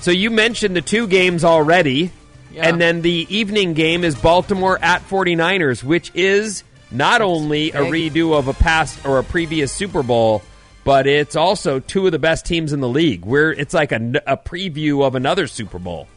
So 0.02 0.10
you 0.10 0.30
mentioned 0.30 0.76
the 0.76 0.82
two 0.82 1.06
games 1.06 1.44
already. 1.44 2.10
Yeah. 2.52 2.68
And 2.68 2.80
then 2.80 3.00
the 3.02 3.26
evening 3.30 3.72
game 3.72 4.04
is 4.04 4.14
Baltimore 4.14 4.78
at 4.82 5.08
49ers, 5.08 5.82
which 5.82 6.10
is 6.14 6.64
not 6.90 7.22
only 7.22 7.70
a 7.70 7.80
redo 7.82 8.36
of 8.36 8.48
a 8.48 8.52
past 8.52 9.06
or 9.06 9.18
a 9.18 9.24
previous 9.24 9.72
Super 9.72 10.02
Bowl, 10.02 10.42
but 10.84 11.06
it's 11.06 11.36
also 11.36 11.78
two 11.78 12.04
of 12.04 12.12
the 12.12 12.18
best 12.18 12.44
teams 12.44 12.72
in 12.72 12.80
the 12.80 12.88
league. 12.88 13.24
Where 13.24 13.52
it's 13.52 13.72
like 13.72 13.92
a, 13.92 14.20
a 14.26 14.36
preview 14.36 15.06
of 15.06 15.14
another 15.14 15.46
Super 15.46 15.78
Bowl. 15.78 16.08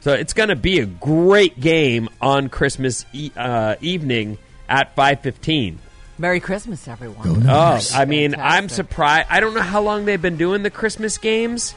So 0.00 0.12
it's 0.12 0.34
going 0.34 0.50
to 0.50 0.56
be 0.56 0.80
a 0.80 0.86
great 0.86 1.58
game 1.58 2.08
on 2.20 2.48
Christmas 2.48 3.06
e- 3.12 3.32
uh, 3.34 3.76
evening 3.80 4.38
at 4.68 4.94
5:15. 4.94 5.78
Merry 6.18 6.40
Christmas, 6.40 6.86
everyone. 6.86 7.46
Oh, 7.48 7.80
I 7.94 8.04
mean, 8.04 8.34
I'm 8.38 8.68
surprised. 8.68 9.28
I 9.30 9.40
don't 9.40 9.54
know 9.54 9.62
how 9.62 9.80
long 9.80 10.04
they've 10.04 10.20
been 10.20 10.36
doing 10.36 10.62
the 10.62 10.70
Christmas 10.70 11.18
games. 11.18 11.74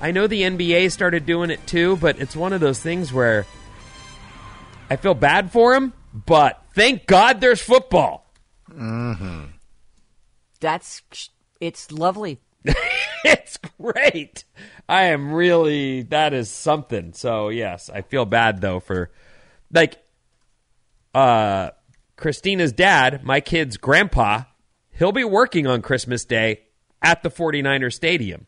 I 0.00 0.12
know 0.12 0.26
the 0.26 0.42
NBA 0.42 0.92
started 0.92 1.26
doing 1.26 1.50
it 1.50 1.66
too, 1.66 1.96
but 1.96 2.18
it's 2.20 2.36
one 2.36 2.52
of 2.52 2.60
those 2.60 2.80
things 2.80 3.12
where 3.12 3.46
I 4.90 4.96
feel 4.96 5.14
bad 5.14 5.50
for 5.50 5.74
him, 5.74 5.92
but 6.26 6.62
thank 6.74 7.06
God 7.06 7.40
there's 7.40 7.60
football. 7.60 8.32
That's 10.60 11.02
it's 11.60 11.90
lovely. 11.92 12.40
it's 13.24 13.58
great. 13.80 14.44
I 14.88 15.04
am 15.04 15.32
really 15.32 16.02
that 16.02 16.32
is 16.32 16.50
something. 16.50 17.12
So 17.12 17.48
yes, 17.48 17.90
I 17.90 18.02
feel 18.02 18.24
bad 18.24 18.60
though 18.60 18.80
for 18.80 19.10
like 19.72 19.98
uh 21.14 21.70
Christina's 22.16 22.72
dad, 22.72 23.24
my 23.24 23.40
kid's 23.40 23.76
grandpa, 23.76 24.42
he'll 24.90 25.12
be 25.12 25.24
working 25.24 25.66
on 25.66 25.82
Christmas 25.82 26.24
Day 26.24 26.62
at 27.00 27.22
the 27.22 27.30
49er 27.30 27.92
stadium. 27.92 28.47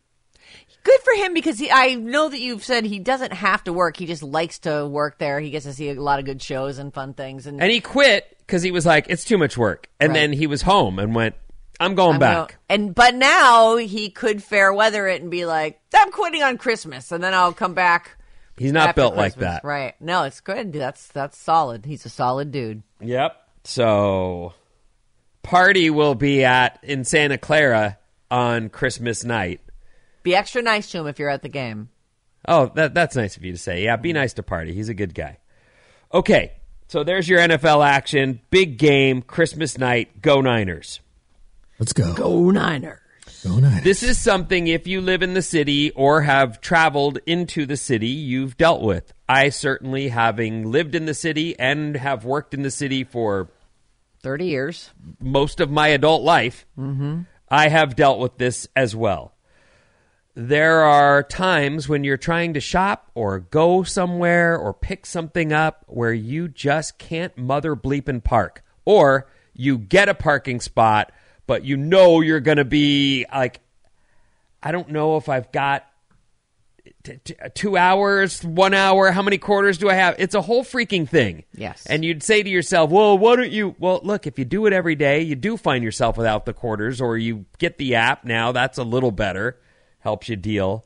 Good 0.82 1.00
for 1.02 1.12
him 1.14 1.34
because 1.34 1.58
he, 1.58 1.70
I 1.70 1.94
know 1.94 2.28
that 2.28 2.40
you've 2.40 2.64
said 2.64 2.84
he 2.84 2.98
doesn't 2.98 3.32
have 3.34 3.62
to 3.64 3.72
work. 3.72 3.96
He 3.96 4.06
just 4.06 4.22
likes 4.22 4.60
to 4.60 4.86
work 4.86 5.18
there. 5.18 5.38
He 5.40 5.50
gets 5.50 5.66
to 5.66 5.72
see 5.74 5.90
a 5.90 6.00
lot 6.00 6.18
of 6.18 6.24
good 6.24 6.40
shows 6.40 6.78
and 6.78 6.92
fun 6.92 7.12
things. 7.14 7.46
And, 7.46 7.60
And 7.60 7.70
he 7.70 7.80
quit 7.80 8.34
because 8.38 8.62
he 8.62 8.70
was 8.70 8.86
like, 8.86 9.06
it's 9.08 9.24
too 9.24 9.36
much 9.38 9.58
work. 9.58 9.88
And 10.00 10.10
Right. 10.10 10.14
then 10.20 10.32
he 10.32 10.46
was 10.46 10.62
home 10.62 10.98
and 10.98 11.14
went, 11.14 11.34
I'm 11.78 11.94
going 11.94 12.14
I'm 12.14 12.18
back. 12.20 12.34
gonna- 12.48 12.58
and 12.68 12.94
but 12.94 13.14
now 13.14 13.76
he 13.76 14.10
could 14.10 14.42
fair 14.42 14.72
weather 14.72 15.06
it 15.06 15.20
and 15.22 15.30
be 15.30 15.44
like, 15.46 15.80
I'm 15.94 16.10
quitting 16.12 16.42
on 16.42 16.56
Christmas, 16.58 17.10
and 17.12 17.22
then 17.24 17.32
I'll 17.34 17.52
come 17.54 17.74
back. 17.74 18.16
He's 18.58 18.72
not 18.72 18.94
built 18.94 19.16
like 19.16 19.36
that. 19.36 19.64
right? 19.64 19.94
No, 20.00 20.24
it's 20.24 20.40
good. 20.40 20.72
That's 20.74 21.06
that's 21.08 21.38
solid. 21.38 21.86
He's 21.86 22.04
a 22.04 22.10
solid 22.10 22.52
dude. 22.52 22.82
Yep. 23.00 23.34
So, 23.64 24.52
party 25.42 25.88
will 25.90 26.14
be 26.14 26.44
at 26.44 26.78
in 26.82 27.04
Santa 27.04 27.38
Clara 27.38 27.98
on 28.30 28.68
Christmas 28.68 29.24
night. 29.24 29.60
Be 30.22 30.34
extra 30.34 30.62
nice 30.62 30.90
to 30.90 30.98
him 30.98 31.06
if 31.06 31.18
you're 31.18 31.30
at 31.30 31.42
the 31.42 31.48
game. 31.48 31.88
Oh, 32.46 32.70
that 32.74 32.94
that's 32.94 33.16
nice 33.16 33.36
of 33.36 33.44
you 33.44 33.52
to 33.52 33.58
say. 33.58 33.84
Yeah, 33.84 33.96
be 33.96 34.12
nice 34.12 34.32
to 34.34 34.42
Party. 34.42 34.72
He's 34.72 34.88
a 34.88 34.94
good 34.94 35.14
guy. 35.14 35.38
Okay, 36.12 36.52
so 36.88 37.04
there's 37.04 37.28
your 37.28 37.38
NFL 37.38 37.86
action. 37.86 38.40
Big 38.50 38.78
game, 38.78 39.22
Christmas 39.22 39.78
night. 39.78 40.20
Go 40.22 40.40
Niners. 40.40 41.00
Let's 41.78 41.92
go. 41.92 42.14
Go 42.14 42.50
Niners. 42.50 42.98
Go 43.44 43.58
Niners. 43.58 43.84
This 43.84 44.02
is 44.02 44.18
something 44.18 44.66
if 44.66 44.86
you 44.86 45.00
live 45.00 45.22
in 45.22 45.34
the 45.34 45.42
city 45.42 45.92
or 45.92 46.22
have 46.22 46.60
traveled 46.60 47.18
into 47.26 47.64
the 47.64 47.76
city, 47.76 48.08
you've 48.08 48.56
dealt 48.56 48.82
with. 48.82 49.12
I 49.28 49.50
certainly, 49.50 50.08
having 50.08 50.70
lived 50.70 50.94
in 50.94 51.06
the 51.06 51.14
city 51.14 51.58
and 51.58 51.96
have 51.96 52.24
worked 52.24 52.54
in 52.54 52.62
the 52.62 52.70
city 52.70 53.04
for 53.04 53.50
Thirty 54.22 54.46
years. 54.46 54.90
most 55.20 55.60
of 55.60 55.70
my 55.70 55.88
adult 55.88 56.22
life, 56.22 56.66
mm-hmm. 56.76 57.22
I 57.48 57.68
have 57.68 57.96
dealt 57.96 58.18
with 58.18 58.36
this 58.36 58.68
as 58.74 58.96
well. 58.96 59.32
There 60.34 60.82
are 60.82 61.22
times 61.22 61.88
when 61.88 62.04
you're 62.04 62.16
trying 62.16 62.54
to 62.54 62.60
shop 62.60 63.10
or 63.14 63.40
go 63.40 63.82
somewhere 63.82 64.56
or 64.56 64.72
pick 64.72 65.04
something 65.04 65.52
up 65.52 65.84
where 65.86 66.12
you 66.12 66.48
just 66.48 66.98
can't 66.98 67.36
mother 67.36 67.74
bleep 67.74 68.08
and 68.08 68.22
park. 68.22 68.62
Or 68.84 69.28
you 69.54 69.76
get 69.76 70.08
a 70.08 70.14
parking 70.14 70.60
spot, 70.60 71.12
but 71.46 71.64
you 71.64 71.76
know 71.76 72.20
you're 72.20 72.40
going 72.40 72.56
to 72.58 72.64
be 72.64 73.26
like, 73.32 73.60
I 74.62 74.72
don't 74.72 74.90
know 74.90 75.16
if 75.16 75.28
I've 75.28 75.50
got 75.52 75.84
t- 77.02 77.18
t- 77.24 77.34
two 77.54 77.76
hours, 77.76 78.42
one 78.44 78.74
hour. 78.74 79.10
How 79.10 79.22
many 79.22 79.38
quarters 79.38 79.78
do 79.78 79.88
I 79.88 79.94
have? 79.94 80.16
It's 80.18 80.34
a 80.34 80.42
whole 80.42 80.64
freaking 80.64 81.08
thing. 81.08 81.44
Yes. 81.54 81.86
And 81.86 82.04
you'd 82.04 82.22
say 82.22 82.42
to 82.42 82.48
yourself, 82.48 82.90
well, 82.90 83.18
why 83.18 83.36
don't 83.36 83.50
you? 83.50 83.74
Well, 83.78 84.00
look, 84.02 84.26
if 84.26 84.38
you 84.38 84.44
do 84.44 84.66
it 84.66 84.72
every 84.72 84.94
day, 84.94 85.22
you 85.22 85.34
do 85.34 85.56
find 85.56 85.82
yourself 85.82 86.16
without 86.16 86.46
the 86.46 86.52
quarters, 86.52 87.00
or 87.00 87.16
you 87.16 87.46
get 87.58 87.78
the 87.78 87.96
app 87.96 88.24
now. 88.24 88.52
That's 88.52 88.78
a 88.78 88.84
little 88.84 89.10
better, 89.10 89.58
helps 90.00 90.28
you 90.28 90.36
deal. 90.36 90.84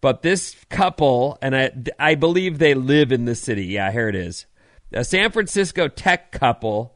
But 0.00 0.22
this 0.22 0.56
couple, 0.68 1.38
and 1.40 1.56
I, 1.56 1.70
I 1.98 2.14
believe 2.14 2.58
they 2.58 2.74
live 2.74 3.10
in 3.10 3.24
the 3.24 3.34
city. 3.34 3.66
Yeah, 3.66 3.90
here 3.90 4.08
it 4.08 4.14
is. 4.14 4.46
A 4.92 5.04
San 5.04 5.30
Francisco 5.30 5.88
tech 5.88 6.30
couple, 6.30 6.94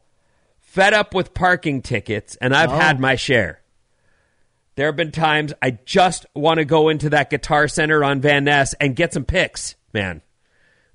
fed 0.59 0.93
up 0.93 1.15
with 1.15 1.33
parking 1.33 1.81
tickets, 1.81 2.35
and 2.35 2.55
I've 2.55 2.71
had 2.71 2.97
oh. 2.97 2.99
my 2.99 3.15
share. 3.15 3.61
There 4.75 4.85
have 4.85 4.95
been 4.95 5.11
times 5.11 5.53
I 5.61 5.71
just 5.71 6.25
want 6.35 6.59
to 6.59 6.65
go 6.65 6.87
into 6.87 7.09
that 7.09 7.29
guitar 7.29 7.67
center 7.67 8.03
on 8.03 8.21
Van 8.21 8.45
Ness 8.45 8.73
and 8.75 8.95
get 8.95 9.11
some 9.11 9.25
picks, 9.25 9.75
man. 9.91 10.21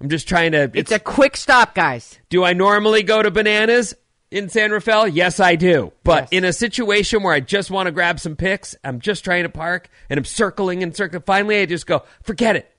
I'm 0.00 0.08
just 0.08 0.28
trying 0.28 0.52
to. 0.52 0.70
It's 0.72 0.92
a 0.92 0.98
quick 0.98 1.36
stop, 1.36 1.74
guys. 1.74 2.18
do 2.28 2.44
I 2.44 2.52
normally 2.52 3.02
go 3.02 3.22
to 3.22 3.30
Bananas 3.30 3.94
in 4.34 4.48
San 4.48 4.72
Rafael? 4.72 5.06
Yes, 5.08 5.38
I 5.40 5.54
do. 5.56 5.92
But 6.02 6.24
Yes. 6.24 6.28
in 6.32 6.44
a 6.44 6.52
situation 6.52 7.22
where 7.22 7.32
I 7.32 7.40
just 7.40 7.70
want 7.70 7.86
to 7.86 7.92
grab 7.92 8.18
some 8.18 8.34
picks, 8.36 8.76
I'm 8.82 9.00
just 9.00 9.24
trying 9.24 9.44
to 9.44 9.48
park 9.48 9.88
and 10.10 10.18
I'm 10.18 10.24
circling 10.24 10.82
and 10.82 10.94
circling. 10.94 11.22
Finally, 11.24 11.60
I 11.60 11.66
just 11.66 11.86
go, 11.86 12.02
forget 12.22 12.56
it. 12.56 12.70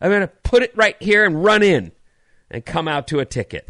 I'm 0.00 0.10
going 0.10 0.20
to 0.22 0.28
put 0.28 0.62
it 0.62 0.76
right 0.76 0.96
here 1.00 1.24
and 1.24 1.42
run 1.42 1.62
in 1.62 1.90
and 2.50 2.64
come 2.64 2.86
out 2.86 3.08
to 3.08 3.18
a 3.18 3.24
ticket. 3.24 3.68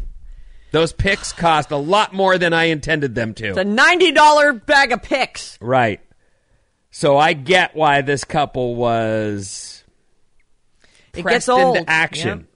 Those 0.71 0.93
picks 0.93 1.33
cost 1.33 1.71
a 1.71 1.77
lot 1.77 2.13
more 2.13 2.37
than 2.37 2.53
I 2.53 2.65
intended 2.65 3.15
them 3.15 3.33
to. 3.33 3.47
It's 3.49 3.57
a 3.57 3.63
ninety 3.63 4.11
dollar 4.11 4.53
bag 4.53 4.91
of 4.91 5.01
picks. 5.01 5.57
Right. 5.59 5.99
So 6.91 7.17
I 7.17 7.33
get 7.33 7.75
why 7.75 8.01
this 8.01 8.23
couple 8.23 8.75
was 8.75 9.83
It 11.15 11.23
pressed 11.23 11.47
gets 11.47 11.49
old. 11.49 11.77
into 11.77 11.89
action. 11.89 12.47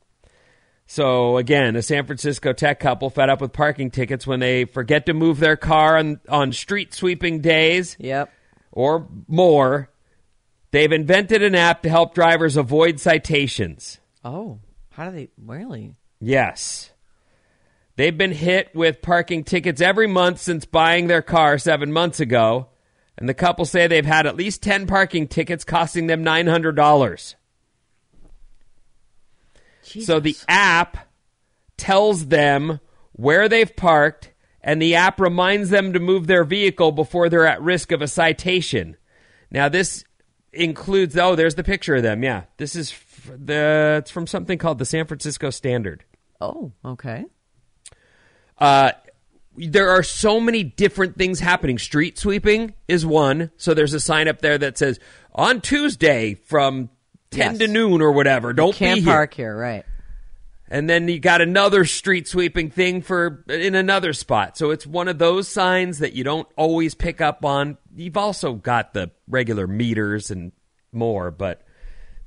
So 0.94 1.38
again, 1.38 1.76
a 1.76 1.82
San 1.82 2.06
Francisco 2.06 2.54
tech 2.54 2.80
couple 2.80 3.10
fed 3.10 3.28
up 3.28 3.42
with 3.42 3.52
parking 3.52 3.90
tickets 3.90 4.28
when 4.28 4.40
they 4.40 4.66
forget 4.66 5.08
to 5.08 5.16
move 5.16 5.40
their 5.40 5.58
car 5.58 5.98
on, 5.98 6.20
on 6.30 6.52
street 6.52 6.94
sweeping 6.94 7.42
days 7.42 7.98
Yep. 8.00 8.32
or 8.72 9.08
more. 9.28 9.90
They've 10.70 10.92
invented 10.92 11.42
an 11.42 11.56
app 11.56 11.82
to 11.82 11.90
help 11.90 12.14
drivers 12.14 12.58
avoid 12.58 13.00
citations. 13.00 13.98
Oh, 14.24 14.60
how 14.92 15.10
do 15.10 15.16
they 15.16 15.30
really? 15.44 15.96
Yes. 16.20 16.92
They've 17.96 18.16
been 18.16 18.32
hit 18.32 18.70
with 18.76 19.02
parking 19.02 19.44
tickets 19.44 19.82
every 19.82 20.06
month 20.06 20.42
since 20.42 20.64
buying 20.64 21.08
their 21.08 21.24
car 21.24 21.58
seven 21.58 21.92
months 21.92 22.20
ago. 22.20 22.68
And 23.18 23.28
the 23.28 23.34
couple 23.34 23.66
say 23.66 23.88
they've 23.88 24.06
had 24.06 24.28
at 24.28 24.36
least 24.36 24.62
10 24.62 24.86
parking 24.86 25.28
tickets 25.28 25.64
costing 25.64 26.06
them 26.06 26.24
$900. 26.24 27.34
So 29.84 30.20
the 30.20 30.36
app 30.48 31.10
tells 31.78 32.28
them 32.28 32.80
where 33.12 33.48
they've 33.50 33.76
parked, 33.76 34.32
and 34.62 34.82
the 34.82 34.96
app 34.96 35.20
reminds 35.20 35.70
them 35.70 35.94
to 35.94 36.00
move 36.00 36.28
their 36.28 36.44
vehicle 36.44 36.92
before 36.92 37.30
they're 37.30 37.46
at 37.46 37.62
risk 37.62 37.92
of 37.92 38.02
a 38.02 38.08
citation. 38.08 38.98
Now, 39.52 39.70
this 39.70 40.04
includes, 40.52 41.18
oh, 41.18 41.36
there's 41.36 41.56
the 41.56 41.64
picture 41.64 41.96
of 41.96 42.04
them. 42.04 42.24
Yeah. 42.24 42.44
This 42.58 42.76
is 42.76 42.92
f- 42.92 43.32
the, 43.38 43.98
it's 44.00 44.12
from 44.12 44.28
something 44.28 44.58
called 44.58 44.80
the 44.80 44.86
San 44.86 45.06
Francisco 45.06 45.50
Standard. 45.50 46.06
Oh, 46.40 46.72
okay. 46.86 47.26
Uh, 48.58 48.92
there 49.56 49.90
are 49.90 50.04
so 50.04 50.40
many 50.40 50.64
different 50.64 51.18
things 51.18 51.40
happening. 51.40 51.78
Street 51.78 52.18
sweeping 52.18 52.74
is 52.88 53.06
one. 53.06 53.52
So 53.58 53.74
there's 53.74 53.94
a 53.94 54.00
sign 54.00 54.28
up 54.28 54.42
there 54.42 54.58
that 54.58 54.78
says 54.78 55.00
on 55.34 55.62
Tuesday 55.62 56.36
from 56.36 56.90
10 57.34 57.52
Yes. 57.54 57.60
to 57.60 57.68
noon 57.68 58.02
or 58.02 58.12
whatever. 58.12 58.54
Don't 58.54 58.76
Can't 58.76 58.98
be 59.00 59.02
here. 59.02 59.14
park 59.14 59.34
here, 59.34 59.56
right? 59.56 59.86
And 60.70 60.90
then 60.90 61.08
you 61.08 61.20
got 61.20 61.42
another 61.42 61.86
street 61.86 62.28
sweeping 62.28 62.72
thing 62.72 63.02
for 63.02 63.44
in 63.48 63.76
another 63.76 64.14
spot. 64.14 64.58
So 64.58 64.72
it's 64.72 64.88
one 64.88 65.08
of 65.08 65.20
those 65.20 65.48
signs 65.48 66.00
that 66.00 66.14
you 66.14 66.24
don't 66.24 66.48
always 66.56 66.96
pick 66.96 67.22
up 67.22 67.46
on. 67.46 67.78
You've 67.96 68.18
also 68.18 68.54
got 68.54 68.94
the 68.94 69.12
regular 69.28 69.68
meters 69.68 70.32
and 70.32 70.52
more, 70.92 71.30
but 71.30 71.62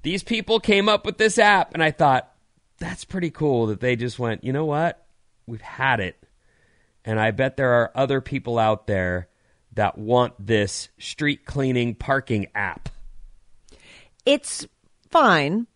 these 0.03 0.23
people 0.23 0.61
came 0.61 0.89
up 0.89 1.05
with 1.05 1.19
this 1.19 1.39
app 1.39 1.75
and 1.75 1.83
I 1.83 1.91
thought 1.91 2.31
that's 2.79 3.05
pretty 3.05 3.31
cool 3.31 3.67
that 3.67 3.81
they 3.81 3.97
just 3.97 4.19
went, 4.19 4.45
"You 4.45 4.53
know 4.53 4.67
what? 4.67 5.05
We've 5.47 5.61
had 5.61 5.99
it." 5.99 6.17
And 7.05 7.19
I 7.19 7.31
bet 7.33 7.57
there 7.57 7.73
are 7.73 7.91
other 7.97 8.21
people 8.21 8.59
out 8.59 8.87
there 8.87 9.29
that 9.73 9.99
want 9.99 10.35
this 10.47 10.89
street 10.99 11.47
cleaning 11.47 11.95
parking 11.95 12.47
app. 12.55 12.91
It's 14.25 14.67
fine. 15.11 15.67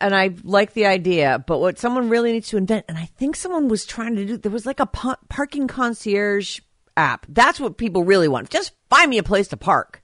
And 0.00 0.14
I 0.14 0.34
like 0.42 0.72
the 0.72 0.86
idea, 0.86 1.44
but 1.46 1.58
what 1.60 1.78
someone 1.78 2.08
really 2.08 2.32
needs 2.32 2.48
to 2.48 2.56
invent, 2.56 2.86
and 2.88 2.98
I 2.98 3.04
think 3.04 3.36
someone 3.36 3.68
was 3.68 3.86
trying 3.86 4.16
to 4.16 4.24
do, 4.24 4.36
there 4.36 4.50
was 4.50 4.66
like 4.66 4.80
a 4.80 4.86
parking 4.86 5.68
concierge 5.68 6.58
app. 6.96 7.26
That's 7.28 7.60
what 7.60 7.78
people 7.78 8.02
really 8.04 8.26
want. 8.26 8.50
Just 8.50 8.72
find 8.90 9.08
me 9.08 9.18
a 9.18 9.22
place 9.22 9.48
to 9.48 9.56
park. 9.56 10.02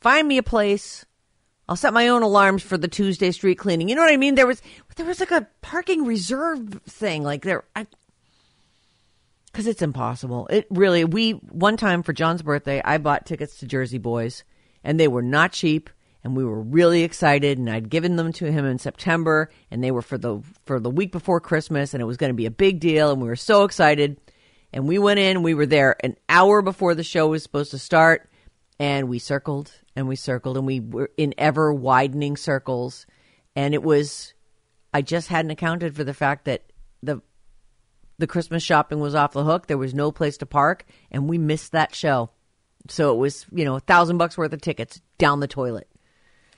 Find 0.00 0.26
me 0.26 0.38
a 0.38 0.42
place. 0.42 1.04
I'll 1.68 1.76
set 1.76 1.92
my 1.92 2.08
own 2.08 2.22
alarms 2.22 2.62
for 2.62 2.78
the 2.78 2.88
Tuesday 2.88 3.30
street 3.30 3.56
cleaning. 3.58 3.88
You 3.88 3.94
know 3.94 4.02
what 4.02 4.12
I 4.12 4.18
mean? 4.18 4.34
There 4.34 4.46
was 4.46 4.62
there 4.96 5.06
was 5.06 5.20
like 5.20 5.30
a 5.30 5.48
parking 5.62 6.04
reserve 6.04 6.80
thing, 6.86 7.22
like 7.24 7.42
there. 7.42 7.64
I, 7.74 7.86
because 9.46 9.66
it's 9.66 9.82
impossible. 9.82 10.46
It 10.48 10.66
really. 10.68 11.04
We 11.04 11.32
one 11.32 11.76
time 11.76 12.02
for 12.02 12.12
John's 12.12 12.42
birthday, 12.42 12.82
I 12.84 12.98
bought 12.98 13.24
tickets 13.24 13.58
to 13.58 13.66
Jersey 13.66 13.98
Boys, 13.98 14.44
and 14.82 15.00
they 15.00 15.08
were 15.08 15.22
not 15.22 15.52
cheap, 15.52 15.88
and 16.24 16.34
we 16.34 16.44
were 16.44 16.60
really 16.60 17.02
excited. 17.02 17.58
And 17.58 17.70
I'd 17.70 17.90
given 17.90 18.16
them 18.16 18.32
to 18.32 18.50
him 18.50 18.64
in 18.64 18.78
September, 18.78 19.50
and 19.70 19.84
they 19.84 19.90
were 19.90 20.02
for 20.02 20.18
the 20.18 20.40
for 20.64 20.80
the 20.80 20.90
week 20.90 21.12
before 21.12 21.40
Christmas, 21.40 21.94
and 21.94 22.00
it 22.00 22.06
was 22.06 22.16
going 22.16 22.30
to 22.30 22.34
be 22.34 22.46
a 22.46 22.50
big 22.50 22.80
deal, 22.80 23.12
and 23.12 23.20
we 23.20 23.28
were 23.28 23.36
so 23.36 23.64
excited. 23.64 24.18
And 24.72 24.88
we 24.88 24.98
went 24.98 25.20
in. 25.20 25.44
We 25.44 25.54
were 25.54 25.66
there 25.66 25.96
an 26.02 26.16
hour 26.28 26.60
before 26.62 26.96
the 26.96 27.04
show 27.04 27.28
was 27.28 27.44
supposed 27.44 27.70
to 27.70 27.78
start, 27.78 28.28
and 28.80 29.08
we 29.08 29.20
circled 29.20 29.70
and 29.94 30.08
we 30.08 30.16
circled, 30.16 30.56
and 30.56 30.66
we 30.66 30.80
were 30.80 31.10
in 31.16 31.34
ever 31.38 31.72
widening 31.72 32.36
circles, 32.36 33.06
and 33.54 33.74
it 33.74 33.82
was. 33.82 34.32
I 34.92 35.02
just 35.02 35.26
hadn't 35.28 35.50
accounted 35.50 35.96
for 35.96 36.04
the 36.04 36.14
fact 36.14 36.46
that 36.46 36.62
the 37.02 37.20
the 38.18 38.26
Christmas 38.26 38.62
shopping 38.62 39.00
was 39.00 39.14
off 39.14 39.32
the 39.32 39.44
hook. 39.44 39.66
There 39.66 39.78
was 39.78 39.94
no 39.94 40.10
place 40.10 40.38
to 40.38 40.46
park, 40.46 40.86
and 41.10 41.28
we 41.28 41.36
missed 41.36 41.72
that 41.72 41.94
show. 41.94 42.30
So 42.88 43.12
it 43.14 43.18
was, 43.18 43.46
you 43.50 43.64
know, 43.64 43.76
a 43.76 43.80
thousand 43.80 44.18
bucks 44.18 44.36
worth 44.36 44.52
of 44.52 44.60
tickets 44.60 45.00
down 45.18 45.40
the 45.40 45.48
toilet. 45.48 45.88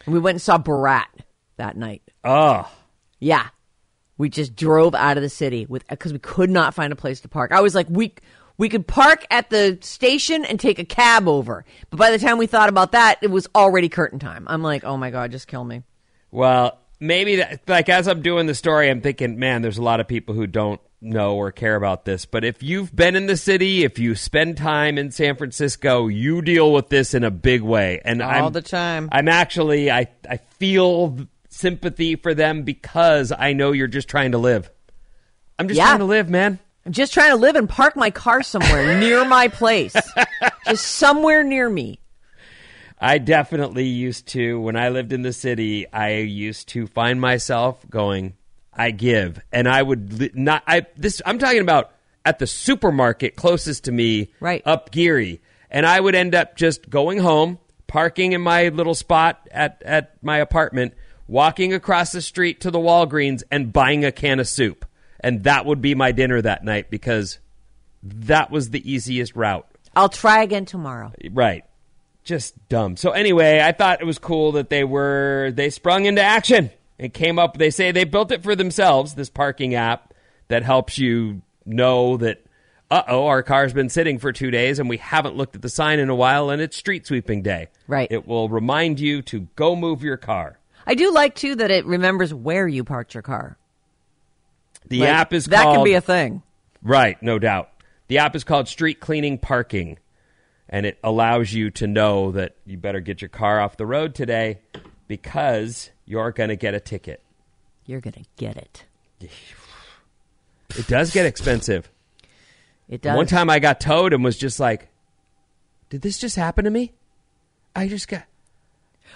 And 0.07 0.14
we 0.14 0.21
went 0.21 0.37
and 0.37 0.42
saw 0.42 0.59
Borat 0.59 1.07
that 1.57 1.77
night. 1.77 2.03
Oh, 2.25 2.71
Yeah. 3.21 3.49
We 4.19 4.31
just 4.31 4.57
drove 4.57 4.95
out 4.95 5.19
of 5.19 5.23
the 5.23 5.29
city 5.29 5.66
with 5.69 5.87
because 5.88 6.11
we 6.11 6.19
could 6.19 6.49
not 6.49 6.73
find 6.73 6.90
a 6.90 6.97
place 6.97 7.21
to 7.21 7.29
park. 7.29 7.53
I 7.53 7.61
was 7.61 7.75
like, 7.75 7.87
we 7.90 8.14
we 8.57 8.71
could 8.71 8.87
park 8.87 9.27
at 9.31 9.51
the 9.51 9.77
station 9.83 10.47
and 10.47 10.59
take 10.59 10.79
a 10.79 10.87
cab 10.87 11.29
over. 11.29 11.66
But 11.90 11.99
by 11.99 12.11
the 12.11 12.19
time 12.19 12.38
we 12.38 12.47
thought 12.47 12.71
about 12.71 12.92
that, 12.92 13.19
it 13.21 13.31
was 13.31 13.47
already 13.55 13.90
curtain 13.90 14.19
time. 14.19 14.47
I'm 14.49 14.62
like, 14.62 14.85
oh 14.85 14.97
my 14.97 15.11
god, 15.11 15.33
just 15.33 15.49
kill 15.49 15.64
me. 15.64 15.83
Well, 16.31 16.79
maybe 16.99 17.37
that, 17.37 17.69
like 17.69 17.90
as 17.90 18.09
I'm 18.09 18.23
doing 18.23 18.47
the 18.47 18.55
story, 18.55 18.88
I'm 18.88 19.03
thinking, 19.03 19.38
man, 19.38 19.61
there's 19.61 19.77
a 19.77 19.83
lot 19.83 20.01
of 20.01 20.09
people 20.09 20.35
who 20.35 20.47
don't 20.47 20.81
know 21.00 21.37
or 21.37 21.52
care 21.52 21.76
about 21.76 22.04
this. 22.04 22.24
But 22.24 22.44
if 22.44 22.62
you've 22.62 22.94
been 22.94 23.16
in 23.16 23.26
the 23.26 23.37
city, 23.37 23.85
if 23.85 23.98
you 23.98 24.14
spend 24.14 24.56
time 24.56 24.98
in 24.98 25.11
San 25.11 25.37
Francisco, 25.37 26.09
you 26.09 26.42
deal 26.42 26.72
with 26.72 26.88
this 26.88 27.14
in 27.14 27.24
a 27.24 27.30
big 27.30 27.62
way. 27.62 28.00
And 28.04 28.22
All 28.22 28.46
I'm, 28.46 28.52
the 28.52 28.62
time. 28.62 29.09
I'm 29.12 29.28
actually, 29.28 29.90
I, 29.90 30.09
I 30.28 30.38
feel 30.59 31.18
sympathy 31.48 32.16
for 32.16 32.35
them 32.35 32.62
because 32.62 33.32
I 33.37 33.52
know 33.52 33.72
you're 33.72 33.87
just 33.88 34.09
trying 34.09 34.32
to 34.32 34.38
live. 34.38 34.70
I'm 35.59 35.68
just 35.68 35.78
Yeah. 35.78 35.87
trying 35.87 35.98
to 36.00 36.04
live, 36.06 36.28
man. 36.28 36.59
I'm 36.85 36.92
just 36.92 37.12
trying 37.12 37.30
to 37.30 37.37
live 37.37 37.56
and 37.56 37.68
park 37.68 37.96
my 37.96 38.11
car 38.11 38.42
somewhere 38.42 38.98
near 39.00 39.24
my 39.24 39.48
place, 39.48 39.94
just 40.66 40.87
somewhere 40.87 41.42
near 41.42 41.68
me. 41.68 41.98
I 42.98 43.18
definitely 43.18 43.87
used 43.87 44.28
to 44.28 44.61
when 44.61 44.76
I 44.76 44.88
lived 44.90 45.12
in 45.12 45.22
the 45.22 45.32
city. 45.32 45.90
I 45.92 46.18
used 46.18 46.68
to 46.68 46.87
find 46.87 47.20
myself 47.20 47.85
going, 47.90 48.35
"I 48.77 48.91
give," 48.91 49.41
and 49.53 49.69
I 49.69 49.83
would 49.83 50.37
not. 50.37 50.62
I 50.67 50.87
this 50.97 51.21
I'm 51.25 51.39
talking 51.39 51.61
about 51.61 51.93
at 52.25 52.39
the 52.39 52.47
supermarket 52.47 53.37
closest 53.37 53.85
to 53.85 53.93
me, 53.93 54.31
Right. 54.41 54.62
up 54.67 54.91
Geary, 54.91 55.41
and 55.71 55.87
I 55.87 56.01
would 56.01 56.15
end 56.15 56.35
up 56.35 56.57
just 56.57 56.91
going 56.91 57.19
home, 57.19 57.59
parking 57.87 58.33
in 58.33 58.41
my 58.41 58.69
little 58.69 58.95
spot 58.95 59.49
at 59.51 59.83
at 59.85 60.23
my 60.23 60.39
apartment, 60.39 60.95
walking 61.29 61.73
across 61.73 62.12
the 62.12 62.21
street 62.23 62.61
to 62.62 62.71
the 62.71 62.79
Walgreens, 62.79 63.43
and 63.51 63.73
buying 63.73 64.05
a 64.05 64.12
can 64.12 64.41
of 64.41 64.49
soup, 64.49 64.85
and 65.21 65.45
that 65.45 65.67
would 65.67 65.81
be 65.81 65.95
my 65.95 66.12
dinner 66.12 66.43
that 66.43 66.65
night 66.65 66.91
because 66.91 67.39
that 68.03 68.51
was 68.51 68.71
the 68.71 68.91
easiest 68.91 69.35
route. 69.35 69.67
I'll 69.95 70.09
try 70.09 70.43
again 70.43 70.67
tomorrow. 70.67 71.12
Right. 71.31 71.65
Just 72.23 72.69
dumb. 72.69 72.97
So 72.97 73.12
anyway, 73.12 73.61
I 73.61 73.71
thought 73.73 74.01
it 74.03 74.05
was 74.05 74.19
cool 74.19 74.53
that 74.53 74.69
they 74.69 74.83
were 74.85 75.53
they 75.55 75.71
sprung 75.71 76.07
into 76.07 76.23
action 76.23 76.71
and 76.98 77.12
came 77.12 77.38
up 77.38 77.59
they 77.59 77.70
say 77.70 77.92
they 77.92 78.04
built 78.04 78.32
it 78.32 78.42
for 78.42 78.56
themselves, 78.56 79.14
this 79.14 79.30
parking 79.30 79.74
app 79.74 80.14
that 80.48 80.62
helps 80.62 80.98
you 80.98 81.42
know 81.64 82.16
that 82.16 82.42
uh-oh, 82.90 83.26
our 83.26 83.42
car's 83.42 83.72
been 83.72 83.88
sitting 83.88 84.18
for 84.18 84.32
2 84.32 84.50
days 84.50 84.78
and 84.78 84.88
we 84.88 84.96
haven't 84.96 85.37
looked 85.37 85.56
at 85.56 85.62
the 85.62 85.68
sign 85.68 85.98
in 85.98 86.09
a 86.09 86.14
while 86.14 86.50
and 86.50 86.62
it's 86.62 86.76
street 86.76 87.06
sweeping 87.06 87.42
day. 87.42 87.68
Right. 87.88 88.06
It 88.11 88.28
will 88.28 88.48
remind 88.48 89.00
you 89.00 89.22
to 89.22 89.48
go 89.56 89.74
move 89.74 90.02
your 90.02 90.16
car. 90.16 90.59
I 90.87 90.94
do 90.94 91.12
like 91.12 91.35
too 91.35 91.56
that 91.56 91.72
it 91.72 91.85
remembers 91.85 92.32
where 92.32 92.68
you 92.68 92.85
parked 92.85 93.14
your 93.14 93.22
car. 93.22 93.59
The 94.88 95.00
Like, 95.00 95.09
app 95.09 95.32
is 95.32 95.46
that 95.46 95.64
called 95.64 95.78
can 95.78 95.85
be 95.85 95.94
a 95.94 96.00
thing. 96.00 96.42
Right, 96.80 97.20
no 97.20 97.40
doubt. 97.40 97.70
The 98.06 98.18
app 98.18 98.37
is 98.37 98.44
called 98.44 98.68
Street 98.68 99.00
Cleaning 99.00 99.38
Parking, 99.38 99.98
and 100.68 100.87
it 100.87 100.96
allows 101.02 101.52
you 101.52 101.72
to 101.72 101.88
know 101.88 102.30
that 102.30 102.54
you 102.64 102.78
better 102.78 103.00
get 103.00 103.20
your 103.20 103.28
car 103.28 103.61
off 103.61 103.76
the 103.76 103.87
road 103.87 104.14
today 104.14 104.61
because 105.07 105.90
you're 106.05 106.33
going 106.33 106.51
to 106.51 106.57
get 106.57 106.75
a 106.75 106.81
ticket. 106.81 107.23
You're 107.87 108.01
gonna 108.01 108.25
get 108.37 108.57
it. 108.57 108.85
It 109.21 110.88
does 110.88 111.12
get 111.12 111.25
expensive. 111.25 111.88
It 112.88 113.01
does. 113.01 113.16
One 113.16 113.27
time 113.27 113.49
I 113.49 113.61
got 113.61 113.81
towed 113.81 114.12
and 114.12 114.23
was 114.25 114.37
just 114.37 114.59
like, 114.59 114.88
did 115.88 116.03
this 116.03 116.19
just 116.19 116.37
happen 116.37 116.64
to 116.64 116.71
me? 116.71 116.92
I 117.75 117.88
just 117.88 118.09
got. 118.09 118.25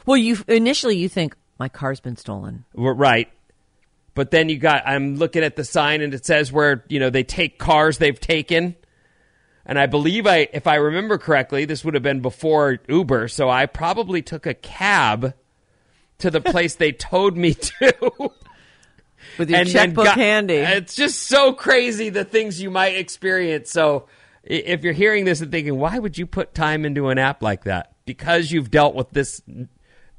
Well, 0.07 0.17
you 0.17 0.39
initially 0.47 0.97
you 0.97 1.09
think 1.09 1.35
my 1.59 1.69
car's 1.69 2.01
been 2.01 2.17
stolen. 2.17 2.65
Right. 2.75 3.29
But 4.15 4.31
then 4.31 4.49
you 4.49 4.59
got, 4.59 4.87
I'm 4.87 5.17
looking 5.17 5.43
at 5.43 5.57
the 5.57 5.65
sign 5.65 6.01
and 6.01 6.15
it 6.15 6.25
says 6.25 6.53
where, 6.53 6.85
you 6.89 7.01
know, 7.01 7.11
they 7.11 7.25
take 7.25 7.59
cars 7.59 7.99
they've 7.99 8.19
taken. 8.19 8.77
And 9.67 9.79
I 9.79 9.87
believe 9.87 10.27
I, 10.27 10.49
if 10.53 10.67
I 10.67 10.77
remember 10.77 11.19
correctly, 11.19 11.65
this 11.65 11.85
would 11.85 11.95
have 11.95 12.03
been 12.03 12.21
before 12.21 12.79
Uber. 12.89 13.29
So 13.29 13.51
I 13.51 13.67
probably 13.67 14.23
took 14.23 14.47
a 14.47 14.55
cab 14.55 15.35
to 16.21 16.31
the 16.31 16.41
place 16.41 16.77
they 16.77 16.93
towed 16.93 17.37
me 17.37 17.55
to. 17.55 18.31
With 19.39 19.51
your 19.51 19.65
checkbook 19.65 20.05
got- 20.07 20.17
handy. 20.17 20.55
It's 20.55 20.95
just 20.95 21.23
so 21.25 21.53
crazy 21.53 22.09
the 22.11 22.25
things 22.25 22.61
you 22.61 22.71
might 22.71 22.97
experience. 22.97 23.71
So 23.71 24.07
if 24.43 24.83
you're 24.83 24.93
hearing 24.93 25.25
this 25.25 25.41
and 25.41 25.51
thinking, 25.51 25.79
why 25.79 25.99
would 25.99 26.19
you 26.19 26.27
put 26.27 26.55
time 26.55 26.85
into 26.85 27.09
an 27.09 27.19
app 27.19 27.43
like 27.43 27.65
that? 27.65 27.93
Because 28.07 28.51
you've 28.51 28.71
dealt 28.71 28.95
with 28.95 29.11
this 29.11 29.41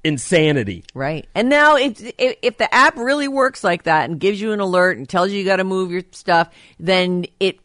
insanity. 0.04 0.84
Right. 0.94 1.28
And 1.36 1.50
now 1.50 1.76
it's, 1.76 2.02
if, 2.02 2.38
if 2.42 2.58
the 2.58 2.74
app 2.74 2.98
really 2.98 3.28
works 3.28 3.64
like 3.64 3.84
that 3.84 4.10
and 4.10 4.20
gives 4.20 4.40
you 4.42 4.52
an 4.54 4.60
alert 4.60 4.98
and 4.98 5.08
tells 5.08 5.32
you 5.32 5.40
you 5.40 5.46
got 5.46 5.58
to 5.58 5.64
move 5.64 5.92
your 5.92 6.04
stuff, 6.12 6.50
then 6.80 7.26
it 7.40 7.60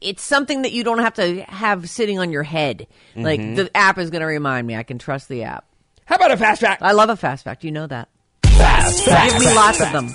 it's 0.00 0.22
something 0.22 0.62
that 0.62 0.72
you 0.72 0.82
don't 0.82 1.00
have 1.00 1.12
to 1.14 1.42
have 1.42 1.88
sitting 1.90 2.18
on 2.18 2.30
your 2.32 2.42
head. 2.42 2.86
Like 3.14 3.38
Mhm. 3.38 3.56
the 3.56 3.76
app 3.76 3.98
is 3.98 4.08
going 4.08 4.20
to 4.22 4.26
remind 4.26 4.66
me. 4.66 4.74
I 4.74 4.82
can 4.82 4.98
trust 4.98 5.28
the 5.28 5.42
app. 5.42 5.66
How 6.10 6.16
about 6.16 6.32
a 6.32 6.36
fast 6.36 6.60
fact? 6.60 6.82
I 6.82 6.90
love 6.92 7.08
a 7.08 7.16
fast 7.16 7.44
fact. 7.44 7.62
You 7.62 7.70
know 7.70 7.86
that. 7.86 8.08
Fast 8.44 9.04
fact. 9.04 9.32
Give 9.32 9.40
me 9.40 9.54
lots 9.54 9.80
of 9.80 9.92
them. 9.92 10.08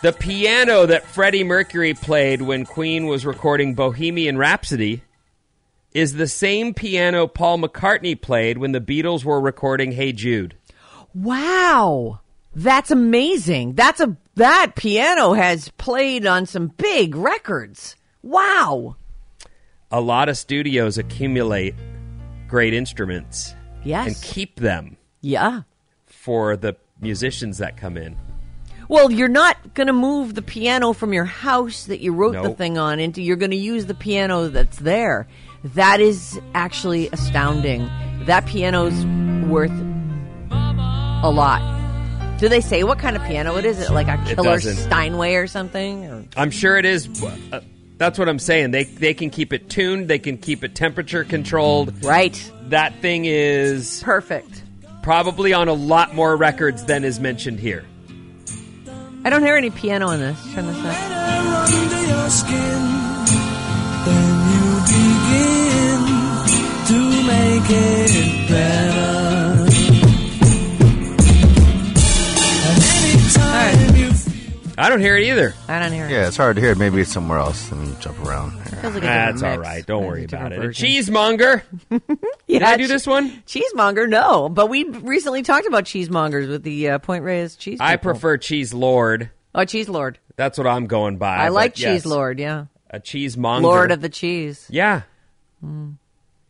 The 0.00 0.12
piano 0.12 0.86
that 0.86 1.04
Freddie 1.06 1.42
Mercury 1.42 1.92
played 1.92 2.40
when 2.40 2.64
Queen 2.64 3.06
was 3.06 3.26
recording 3.26 3.74
Bohemian 3.74 4.38
Rhapsody 4.38 5.02
is 5.92 6.12
the 6.14 6.28
same 6.28 6.72
piano 6.72 7.26
Paul 7.26 7.58
McCartney 7.58 8.20
played 8.20 8.58
when 8.58 8.70
the 8.70 8.80
Beatles 8.80 9.24
were 9.24 9.40
recording 9.40 9.90
Hey 9.90 10.12
Jude. 10.12 10.54
Wow. 11.14 12.20
That's 12.54 12.92
amazing. 12.92 13.74
That's 13.74 14.00
a 14.00 14.16
that 14.36 14.74
piano 14.76 15.32
has 15.32 15.68
played 15.70 16.26
on 16.26 16.46
some 16.46 16.68
big 16.68 17.16
records. 17.16 17.96
Wow. 18.22 18.94
A 19.90 20.00
lot 20.00 20.28
of 20.28 20.38
studios 20.38 20.96
accumulate 20.96 21.74
great 22.46 22.72
instruments 22.72 23.54
Yes. 23.82 24.06
and 24.06 24.22
keep 24.22 24.56
them 24.60 24.96
Yeah. 25.20 25.62
for 26.06 26.56
the 26.56 26.76
musicians 27.00 27.58
that 27.58 27.76
come 27.76 27.96
in. 27.96 28.16
Well, 28.88 29.10
you're 29.10 29.28
not 29.28 29.74
going 29.74 29.88
to 29.88 29.92
move 29.92 30.34
the 30.34 30.42
piano 30.42 30.92
from 30.94 31.12
your 31.12 31.26
house 31.26 31.84
that 31.86 32.00
you 32.00 32.12
wrote 32.14 32.42
the 32.42 32.54
thing 32.54 32.78
on 32.78 33.00
into. 33.00 33.20
You're 33.20 33.36
going 33.36 33.50
to 33.50 33.56
use 33.56 33.84
the 33.86 33.94
piano 33.94 34.48
that's 34.48 34.78
there. 34.78 35.28
That 35.62 36.00
is 36.00 36.40
actually 36.54 37.08
astounding. 37.10 37.90
That 38.24 38.46
piano's 38.46 39.04
worth 39.46 39.72
a 40.50 41.30
lot. 41.30 41.60
Do 42.38 42.48
they 42.48 42.60
say 42.60 42.84
what 42.84 42.98
kind 42.98 43.16
of 43.16 43.22
piano 43.24 43.56
it 43.56 43.64
is? 43.64 43.78
Is 43.78 43.90
it 43.90 43.92
like 43.92 44.08
a 44.08 44.16
killer. 44.34 44.58
Steinway 44.60 45.34
or 45.34 45.46
something? 45.48 46.04
Or? 46.06 46.24
I'm 46.36 46.50
sure 46.50 46.78
it 46.78 46.84
is. 46.86 47.22
Uh, 47.22 47.60
that's 47.98 48.18
what 48.18 48.28
I'm 48.28 48.38
saying. 48.38 48.70
They 48.70 48.84
they 48.84 49.12
can 49.12 49.28
keep 49.30 49.52
it 49.52 49.68
tuned. 49.68 50.08
They 50.08 50.20
can 50.20 50.38
keep 50.38 50.62
it 50.62 50.74
temperature 50.76 51.24
controlled. 51.24 52.04
Right. 52.04 52.52
That 52.68 52.94
thing 53.00 53.24
is 53.24 54.00
perfect. 54.04 54.62
Probably 55.08 55.54
on 55.54 55.68
a 55.68 55.72
lot 55.72 56.14
more 56.14 56.36
records 56.36 56.84
than 56.84 57.02
is 57.02 57.18
mentioned 57.18 57.58
here. 57.60 57.86
I 59.24 59.30
don't 59.30 59.42
hear 59.42 59.56
any 59.56 59.70
piano 59.70 60.10
in 60.10 60.20
this. 60.20 60.52
Turn 60.52 60.66
this 60.66 60.76
up. 60.84 61.18
I 74.78 74.88
don't 74.88 75.00
hear 75.00 75.16
it 75.16 75.24
either. 75.24 75.54
I 75.66 75.80
don't 75.80 75.92
hear 75.92 76.06
it. 76.06 76.10
Yeah, 76.12 76.28
it's 76.28 76.36
hard 76.36 76.56
to 76.56 76.62
hear. 76.62 76.74
Maybe 76.74 77.00
it's 77.00 77.12
somewhere 77.12 77.38
else. 77.38 77.70
Let 77.72 77.80
me 77.80 77.94
jump 78.00 78.24
around. 78.24 78.52
Feels 78.62 78.94
like 78.94 78.96
a 78.96 79.00
That's 79.00 79.40
different 79.40 79.44
all 79.44 79.58
mix. 79.58 79.68
right. 79.68 79.86
Don't 79.86 80.00
Maybe 80.02 80.08
worry 80.10 80.20
a 80.22 80.24
about 80.26 80.30
different 80.50 80.52
it. 80.52 80.58
A 80.58 80.66
version. 80.68 80.86
cheesemonger. 80.88 81.62
Yeah, 81.90 81.98
Did 82.58 82.62
I 82.62 82.76
do 82.76 82.86
this 82.86 83.06
one? 83.06 83.30
Cheesemonger, 83.46 84.08
no. 84.08 84.48
But 84.48 84.68
we 84.68 84.84
recently 84.84 85.42
talked 85.42 85.66
about 85.66 85.84
cheesemongers 85.84 86.48
with 86.48 86.62
the 86.62 86.90
uh, 86.90 86.98
Point 87.00 87.24
Reyes 87.24 87.56
cheese. 87.56 87.78
I 87.80 87.96
people. 87.96 88.12
prefer 88.12 88.36
cheese 88.36 88.72
lord. 88.72 89.30
Oh, 89.54 89.64
cheese 89.64 89.88
lord. 89.88 90.18
That's 90.36 90.56
what 90.58 90.66
I'm 90.68 90.86
going 90.86 91.16
by. 91.18 91.36
I 91.38 91.46
but 91.48 91.54
like 91.54 91.78
yes, 91.78 92.02
cheese 92.02 92.06
lord. 92.06 92.38
Yeah, 92.38 92.66
A 92.90 93.00
cheesemonger. 93.00 93.62
lord 93.62 93.90
of 93.90 94.00
the 94.00 94.08
cheese. 94.08 94.66
Yeah. 94.70 95.02
Hmm. 95.60 95.92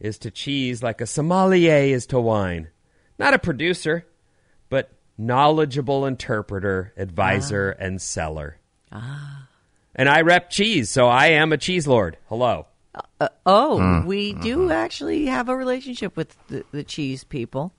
Is 0.01 0.19
to 0.19 0.31
cheese 0.31 0.83
like 0.83 1.01
a 1.01 1.07
sommelier 1.07 1.83
is 1.95 2.07
to 2.09 2.21
wine. 2.21 2.69
Not 3.19 3.33
a 3.35 3.39
producer, 3.39 4.05
but 4.69 4.91
knowledgeable 5.19 6.07
interpreter, 6.07 6.93
advisor, 6.97 7.71
and 7.71 8.01
seller. 8.01 8.57
Ah. 8.93 9.49
And 9.95 10.09
I 10.09 10.21
rep 10.21 10.49
cheese, 10.51 10.89
so 10.91 11.09
I 11.09 11.29
am 11.29 11.53
a 11.53 11.59
cheese 11.59 11.87
lord. 11.89 12.17
Hello. 12.29 12.67
Uh, 13.21 13.29
oh, 13.45 13.79
Mm. 13.81 14.07
we 14.07 14.33
do 14.35 14.71
actually 14.71 15.27
have 15.27 15.49
a 15.49 15.57
relationship 15.57 16.17
with 16.17 16.37
the, 16.47 16.65
the 16.73 16.85
cheese 16.85 17.25
people. 17.25 17.73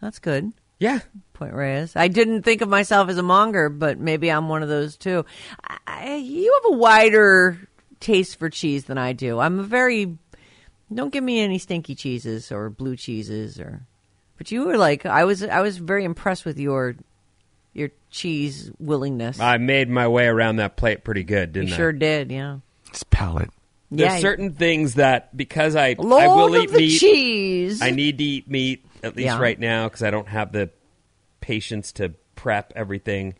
That's 0.00 0.18
good. 0.20 0.52
Yeah. 0.78 1.00
Point 1.32 1.54
Reyes. 1.54 1.96
I 1.96 2.08
didn't 2.08 2.42
think 2.42 2.60
of 2.60 2.68
myself 2.68 3.08
as 3.08 3.18
a 3.18 3.22
monger, 3.22 3.68
but 3.68 3.98
maybe 3.98 4.30
I'm 4.30 4.48
one 4.48 4.62
of 4.62 4.68
those 4.68 4.96
too. 4.96 5.24
I, 5.62 5.78
I, 5.86 6.14
you 6.16 6.52
have 6.62 6.72
a 6.74 6.76
wider 6.76 7.58
taste 8.00 8.38
for 8.38 8.48
cheese 8.50 8.84
than 8.84 8.98
I 8.98 9.12
do. 9.12 9.38
I'm 9.40 9.58
a 9.58 9.64
very 9.64 10.16
don't 10.94 11.12
give 11.12 11.24
me 11.24 11.40
any 11.40 11.58
stinky 11.58 11.96
cheeses 11.96 12.52
or 12.52 12.70
blue 12.70 12.94
cheeses 12.96 13.58
or. 13.58 13.86
But 14.38 14.50
you 14.50 14.66
were 14.66 14.76
like 14.76 15.06
I 15.06 15.24
was. 15.24 15.42
I 15.42 15.60
was 15.60 15.78
very 15.78 16.04
impressed 16.04 16.44
with 16.44 16.58
your 16.58 16.94
your 17.72 17.90
cheese 18.10 18.70
willingness. 18.78 19.38
I 19.40 19.58
made 19.58 19.88
my 19.88 20.08
way 20.08 20.26
around 20.26 20.56
that 20.56 20.76
plate 20.76 21.04
pretty 21.04 21.24
good, 21.24 21.52
didn't 21.52 21.72
I? 21.72 21.76
sure 21.76 21.92
did. 21.92 22.30
Yeah. 22.30 22.58
It's 22.88 23.02
palate. 23.04 23.50
There's 23.90 24.14
Yeah. 24.14 24.18
certain 24.18 24.52
things 24.52 24.94
that 24.94 25.36
because 25.36 25.76
I 25.76 25.88
I 25.90 25.96
Lord 25.98 26.26
will 26.28 26.54
of 26.56 26.62
eat 26.64 26.70
the 26.72 26.78
meat. 26.78 26.98
cheese. 26.98 27.82
I 27.82 27.90
need 27.90 28.18
to 28.18 28.24
eat 28.24 28.50
meat 28.50 28.84
at 29.02 29.14
least 29.16 29.26
Yeah. 29.26 29.38
right 29.38 29.58
now 29.58 29.88
because 29.88 30.02
I 30.02 30.10
don't 30.10 30.28
have 30.28 30.52
the 30.52 30.70
patience 31.40 31.92
to 31.92 32.14
prep 32.34 32.72
everything. 32.74 33.34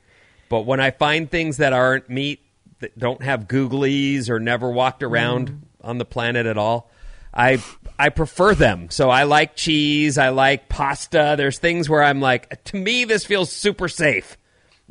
But 0.49 0.63
when 0.63 0.81
I 0.81 0.91
find 0.93 1.31
things 1.31 1.57
that 1.57 1.73
aren't 1.73 2.09
meat 2.09 2.41
that 2.81 2.99
don't 2.99 3.23
have 3.23 3.49
googlies 3.49 4.29
or 4.29 4.39
never 4.39 4.71
walked 4.71 5.03
around 5.03 5.51
Mm. 5.51 5.59
on 5.83 5.99
the 5.99 6.05
planet 6.05 6.47
at 6.47 6.57
all, 6.59 6.91
I 7.37 7.63
I 7.99 8.09
prefer 8.09 8.55
them. 8.55 8.89
So 8.91 9.11
I 9.11 9.25
like 9.25 9.57
cheese. 9.57 10.19
I 10.19 10.31
like 10.31 10.69
pasta. 10.69 11.35
There's 11.37 11.59
things 11.59 11.89
where 11.89 12.03
I'm 12.03 12.21
like, 12.21 12.63
to 12.65 12.77
me, 12.77 13.05
this 13.05 13.25
feels 13.25 13.53
super 13.53 13.89
safe. 13.89 14.37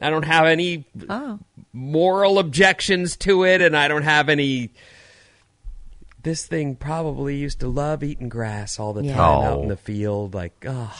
I 0.01 0.09
don't 0.09 0.25
have 0.25 0.45
any 0.45 0.85
Oh. 1.09 1.39
moral 1.73 2.37
objections 2.39 3.15
to 3.17 3.43
it, 3.45 3.61
and 3.61 3.75
I 3.77 3.87
don't 3.87 4.03
have 4.03 4.27
any. 4.29 4.71
This 6.23 6.45
thing 6.47 6.75
probably 6.75 7.37
used 7.37 7.59
to 7.61 7.67
love 7.67 8.03
eating 8.03 8.27
grass 8.29 8.79
all 8.79 8.93
the 8.93 9.03
Yeah. 9.03 9.15
time 9.15 9.43
out 9.45 9.57
Oh. 9.59 9.63
in 9.63 9.69
the 9.69 9.77
field. 9.77 10.33
Like, 10.33 10.65
oh, 10.67 10.91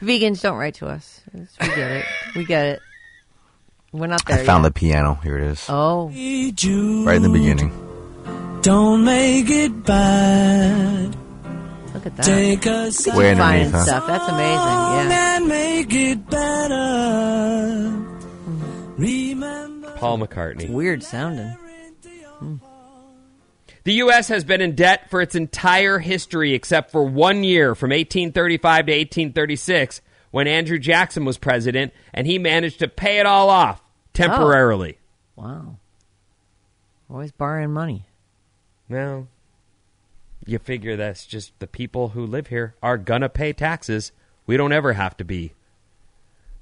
Vegans 0.00 0.40
don't 0.42 0.56
write 0.56 0.74
to 0.76 0.86
us. 0.86 1.20
We 1.34 1.66
get 1.68 1.78
it. 1.90 2.04
We 2.36 2.44
get 2.44 2.66
it. 2.66 2.80
We're 3.92 4.06
not 4.06 4.24
there 4.26 4.40
I 4.40 4.44
found 4.44 4.64
yet. 4.64 4.74
the 4.74 4.78
piano. 4.80 5.18
Here 5.22 5.38
it 5.38 5.44
is. 5.50 5.66
Oh. 5.68 6.06
Right 6.08 7.16
in 7.16 7.22
the 7.22 7.30
beginning. 7.32 7.72
Don't 8.64 9.04
make 9.04 9.50
it 9.50 9.84
bad. 9.84 11.14
Look 11.92 12.06
at 12.06 12.16
that. 12.16 12.24
Take 12.24 12.64
a 12.64 12.90
Keep 12.90 13.14
Way 13.14 13.34
finding 13.34 13.66
underneath, 13.66 13.72
huh? 13.72 13.84
stuff. 13.84 14.06
That's 14.06 14.26
amazing. 14.26 15.10
Yeah. 15.10 15.36
and 15.36 15.48
make 15.48 15.92
it 15.92 16.30
better. 16.30 16.74
Mm. 18.48 18.94
Remember. 18.96 19.90
Paul 19.98 20.16
McCartney. 20.16 20.70
Weird 20.70 21.02
sounding. 21.02 21.54
Mm. 22.40 22.60
The 23.82 23.92
U.S. 23.92 24.28
has 24.28 24.44
been 24.44 24.62
in 24.62 24.74
debt 24.74 25.10
for 25.10 25.20
its 25.20 25.34
entire 25.34 25.98
history 25.98 26.54
except 26.54 26.90
for 26.90 27.04
one 27.04 27.44
year 27.44 27.74
from 27.74 27.90
1835 27.90 28.86
to 28.86 28.92
1836 28.92 30.00
when 30.30 30.46
Andrew 30.46 30.78
Jackson 30.78 31.26
was 31.26 31.36
president, 31.36 31.92
and 32.14 32.26
he 32.26 32.38
managed 32.38 32.78
to 32.78 32.88
pay 32.88 33.18
it 33.18 33.26
all 33.26 33.50
off 33.50 33.82
oh. 33.82 33.88
temporarily. 34.14 34.96
Wow. 35.36 35.76
Always 37.10 37.30
borrowing 37.30 37.70
money. 37.70 38.06
Well, 38.94 39.26
you 40.46 40.60
figure 40.60 40.94
that's 40.94 41.26
just 41.26 41.58
the 41.58 41.66
people 41.66 42.10
who 42.10 42.24
live 42.24 42.46
here 42.46 42.76
are 42.80 42.96
gonna 42.96 43.28
pay 43.28 43.52
taxes. 43.52 44.12
We 44.46 44.56
don't 44.56 44.70
ever 44.70 44.92
have 44.92 45.16
to 45.16 45.24
be 45.24 45.52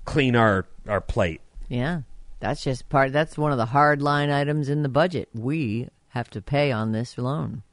clean 0.06 0.34
our 0.34 0.64
our 0.88 1.02
plate. 1.02 1.42
Yeah. 1.68 2.02
That's 2.40 2.64
just 2.64 2.88
part 2.88 3.12
that's 3.12 3.36
one 3.36 3.52
of 3.52 3.58
the 3.58 3.66
hard 3.66 4.00
line 4.00 4.30
items 4.30 4.70
in 4.70 4.82
the 4.82 4.88
budget. 4.88 5.28
We 5.34 5.88
have 6.08 6.30
to 6.30 6.40
pay 6.40 6.72
on 6.72 6.92
this 6.92 7.18
loan. 7.18 7.64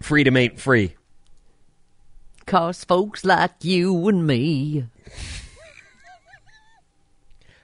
Freedom 0.00 0.36
ain't 0.36 0.60
free. 0.60 0.94
Cause 2.46 2.84
folks 2.84 3.24
like 3.24 3.64
you 3.64 4.06
and 4.06 4.24
me. 4.24 4.86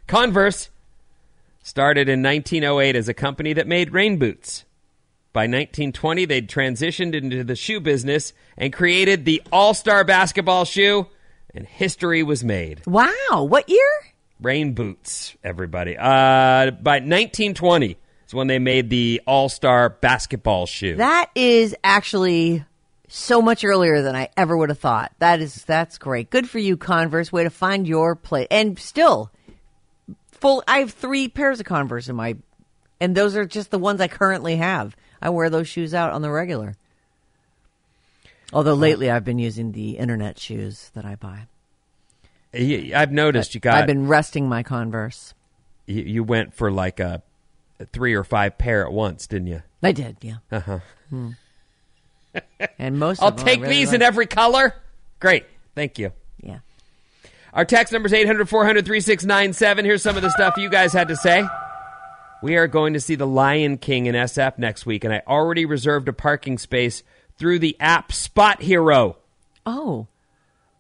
Converse 0.09 0.69
started 1.63 2.09
in 2.09 2.25
1908 2.25 2.97
as 2.97 3.09
a 3.09 3.15
company 3.15 3.53
that 3.53 3.69
made 3.69 3.93
rain 3.93 4.19
boots. 4.19 4.65
By 5.33 5.43
1920, 5.43 6.25
they'd 6.25 6.49
transitioned 6.49 7.15
into 7.15 7.45
the 7.45 7.55
shoe 7.55 7.79
business 7.79 8.33
and 8.57 8.73
created 8.73 9.25
the 9.25 9.43
All 9.53 9.75
Star 9.75 10.03
basketball 10.03 10.65
shoe, 10.65 11.07
and 11.55 11.67
history 11.67 12.23
was 12.25 12.43
made. 12.43 12.83
Wow. 12.87 13.47
What 13.49 13.69
year? 13.69 13.89
Rain 14.41 14.73
boots, 14.73 15.37
everybody. 15.45 15.97
Uh, 15.97 16.73
by 16.73 16.97
1920 16.97 17.97
is 18.27 18.35
when 18.35 18.49
they 18.49 18.59
made 18.59 18.91
the 18.91 19.23
All 19.25 19.49
Star 19.49 19.91
basketball 19.91 20.67
shoe. 20.67 20.97
That 20.97 21.31
is 21.37 21.77
actually 21.85 22.65
so 23.07 23.41
much 23.41 23.65
earlier 23.65 24.03
than 24.03 24.17
I 24.17 24.31
ever 24.37 24.57
would 24.57 24.71
have 24.71 24.79
thought. 24.79 25.13
That 25.21 25.41
is 25.41 25.65
that's 25.65 25.99
great. 25.99 26.31
Good 26.31 26.49
for 26.49 26.59
you, 26.59 26.77
Converse. 26.77 27.31
Way 27.31 27.45
to 27.45 27.51
find 27.51 27.87
your 27.87 28.17
place. 28.17 28.49
And 28.51 28.79
still, 28.79 29.31
full. 30.33 30.65
I 30.67 30.79
have 30.79 30.91
three 30.91 31.29
pairs 31.29 31.61
of 31.61 31.67
Converse 31.67 32.09
in 32.09 32.17
my, 32.17 32.37
and 33.01 33.15
those 33.15 33.37
are 33.37 33.45
just 33.45 33.71
the 33.71 33.79
ones 33.79 34.01
I 34.01 34.09
currently 34.09 34.57
have. 34.57 34.97
I 35.23 35.31
wear 35.31 35.51
those 35.51 35.69
shoes 35.69 35.95
out 35.95 36.13
on 36.13 36.23
the 36.23 36.31
regular. 36.31 36.77
Although 38.53 38.75
lately 38.75 39.11
I've 39.11 39.25
been 39.25 39.39
using 39.39 39.73
the 39.73 39.99
internet 39.99 40.39
shoes 40.39 40.91
that 40.95 41.05
I 41.05 41.15
buy. 41.15 41.47
I've 42.53 43.13
noticed 43.13 43.55
you 43.55 43.61
got. 43.61 43.75
I've 43.75 43.87
been 43.87 44.09
resting 44.09 44.49
my 44.49 44.63
Converse. 44.65 45.35
you, 45.87 46.03
you 46.03 46.25
went 46.25 46.55
for 46.55 46.71
like 46.73 46.99
a, 46.99 47.23
a 47.79 47.87
three 47.87 48.15
or 48.15 48.25
five 48.25 48.59
pair 48.59 48.85
at 48.85 48.93
once, 48.93 49.27
didn't 49.29 49.47
you? 49.49 49.63
I 49.83 49.93
did, 49.93 50.17
yeah. 50.21 50.37
Uh 50.51 50.61
huh. 50.61 50.79
Hmm. 51.11 51.31
And 52.79 52.99
most 52.99 53.21
I'll 53.23 53.33
take 53.33 53.61
really 53.61 53.75
these 53.75 53.89
like. 53.89 53.97
in 53.97 54.03
every 54.03 54.27
color. 54.27 54.75
Great. 55.19 55.47
Thank 55.75 55.99
you. 55.99 56.13
Yeah. 56.41 56.61
Our 57.53 57.65
text 57.65 57.93
number 57.93 58.07
is 58.07 58.13
800 58.13 58.49
400 58.49 58.87
3697. 58.87 59.85
Here's 59.85 60.03
some 60.03 60.17
of 60.17 60.23
the 60.23 60.31
stuff 60.31 60.57
you 60.57 60.71
guys 60.71 60.93
had 60.93 61.09
to 61.09 61.17
say. 61.17 61.45
We 62.43 62.57
are 62.57 62.67
going 62.67 62.95
to 62.95 63.01
see 63.01 63.15
The 63.17 63.27
Lion 63.27 63.77
King 63.79 64.07
in 64.07 64.15
SF 64.15 64.59
next 64.59 64.87
week, 64.87 65.05
and 65.05 65.13
I 65.13 65.23
already 65.27 65.67
reserved 65.67 66.09
a 66.09 66.13
parking 66.13 66.57
space 66.59 67.03
through 67.39 67.59
the 67.59 67.77
app 67.81 68.13
SpotHero. 68.13 69.17
Oh. 69.67 70.07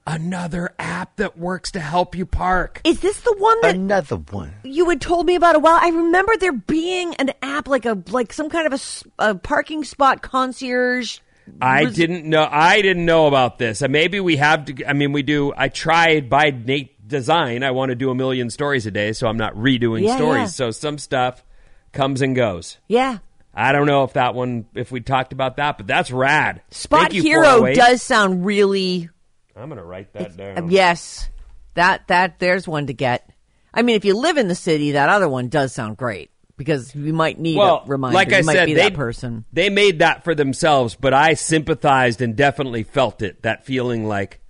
Another 0.06 0.74
app 0.78 1.16
that 1.16 1.38
works 1.38 1.70
to 1.72 1.80
help 1.80 2.16
you 2.16 2.24
park. 2.26 2.80
Is 2.84 3.00
this 3.00 3.20
the 3.20 3.34
one 3.38 3.60
that 3.62 3.74
Another 3.76 4.16
one. 4.16 4.54
you 4.64 4.88
had 4.88 5.00
told 5.00 5.26
me 5.26 5.34
about 5.34 5.54
a 5.54 5.58
while. 5.58 5.78
I 5.80 5.88
remember 5.90 6.32
there 6.38 6.52
being 6.52 7.14
an 7.16 7.32
app 7.42 7.68
like 7.68 7.84
a 7.84 8.02
like 8.08 8.32
some 8.32 8.48
kind 8.48 8.72
of 8.72 8.80
a, 9.18 9.30
a 9.30 9.34
parking 9.34 9.84
spot 9.84 10.22
concierge. 10.22 11.18
I 11.60 11.84
Was- 11.84 11.94
didn't 11.94 12.24
know. 12.24 12.48
I 12.50 12.80
didn't 12.80 13.04
know 13.04 13.26
about 13.26 13.58
this. 13.58 13.82
Uh, 13.82 13.88
Maybe 13.88 14.18
we 14.20 14.36
have 14.38 14.64
to. 14.64 14.84
I 14.86 14.94
mean, 14.94 15.12
we 15.12 15.22
do. 15.22 15.52
I 15.56 15.68
tried 15.68 16.30
by 16.30 16.50
Nate 16.50 17.06
design. 17.06 17.62
I 17.62 17.70
want 17.72 17.90
to 17.90 17.94
do 17.94 18.10
a 18.10 18.14
million 18.14 18.48
stories 18.50 18.86
a 18.86 18.90
day, 18.90 19.12
so 19.12 19.28
I'm 19.28 19.36
not 19.36 19.54
redoing 19.54 20.06
Yeah, 20.06 20.16
stories. 20.16 20.40
yeah. 20.40 20.46
So 20.46 20.70
some 20.70 20.96
stuff 20.98 21.44
comes 21.92 22.22
and 22.22 22.34
goes. 22.36 22.78
Yeah, 22.88 23.18
I 23.54 23.72
don't 23.72 23.86
know 23.86 24.04
if 24.04 24.12
that 24.14 24.34
one, 24.34 24.66
if 24.74 24.90
we 24.92 25.00
talked 25.00 25.32
about 25.32 25.56
that, 25.56 25.76
but 25.78 25.86
that's 25.86 26.10
rad. 26.10 26.62
Spot 26.70 27.12
you, 27.12 27.22
Hero 27.22 27.42
408. 27.58 27.74
does 27.76 28.02
sound 28.02 28.44
really 28.44 29.08
I'm 29.56 29.68
gonna 29.68 29.84
write 29.84 30.12
that 30.14 30.36
down. 30.36 30.58
Um, 30.58 30.70
yes. 30.70 31.28
That 31.74 32.08
that 32.08 32.38
there's 32.38 32.66
one 32.66 32.86
to 32.88 32.92
get. 32.94 33.28
I 33.72 33.82
mean, 33.82 33.94
if 33.96 34.04
you 34.04 34.14
live 34.16 34.36
in 34.36 34.48
the 34.48 34.54
city, 34.54 34.92
that 34.92 35.08
other 35.08 35.28
one 35.28 35.48
does 35.48 35.72
sound 35.72 35.96
great 35.96 36.30
because 36.56 36.94
you 36.94 37.12
might 37.12 37.38
need 37.38 37.56
Well, 37.56 37.82
a 37.84 37.88
reminder. 37.88 38.14
like 38.14 38.32
I 38.32 38.38
you 38.38 38.44
might 38.44 38.52
said, 38.54 38.66
be 38.66 38.74
they 38.74 38.80
that 38.90 38.94
person. 38.94 39.44
they 39.52 39.70
made 39.70 40.00
that 40.00 40.24
for 40.24 40.34
themselves, 40.34 40.96
but 40.96 41.14
I 41.14 41.34
sympathized 41.34 42.20
and 42.22 42.34
definitely 42.36 42.82
felt 42.82 43.22
it. 43.22 43.42
That 43.42 43.64
feeling 43.64 44.06
like 44.08 44.40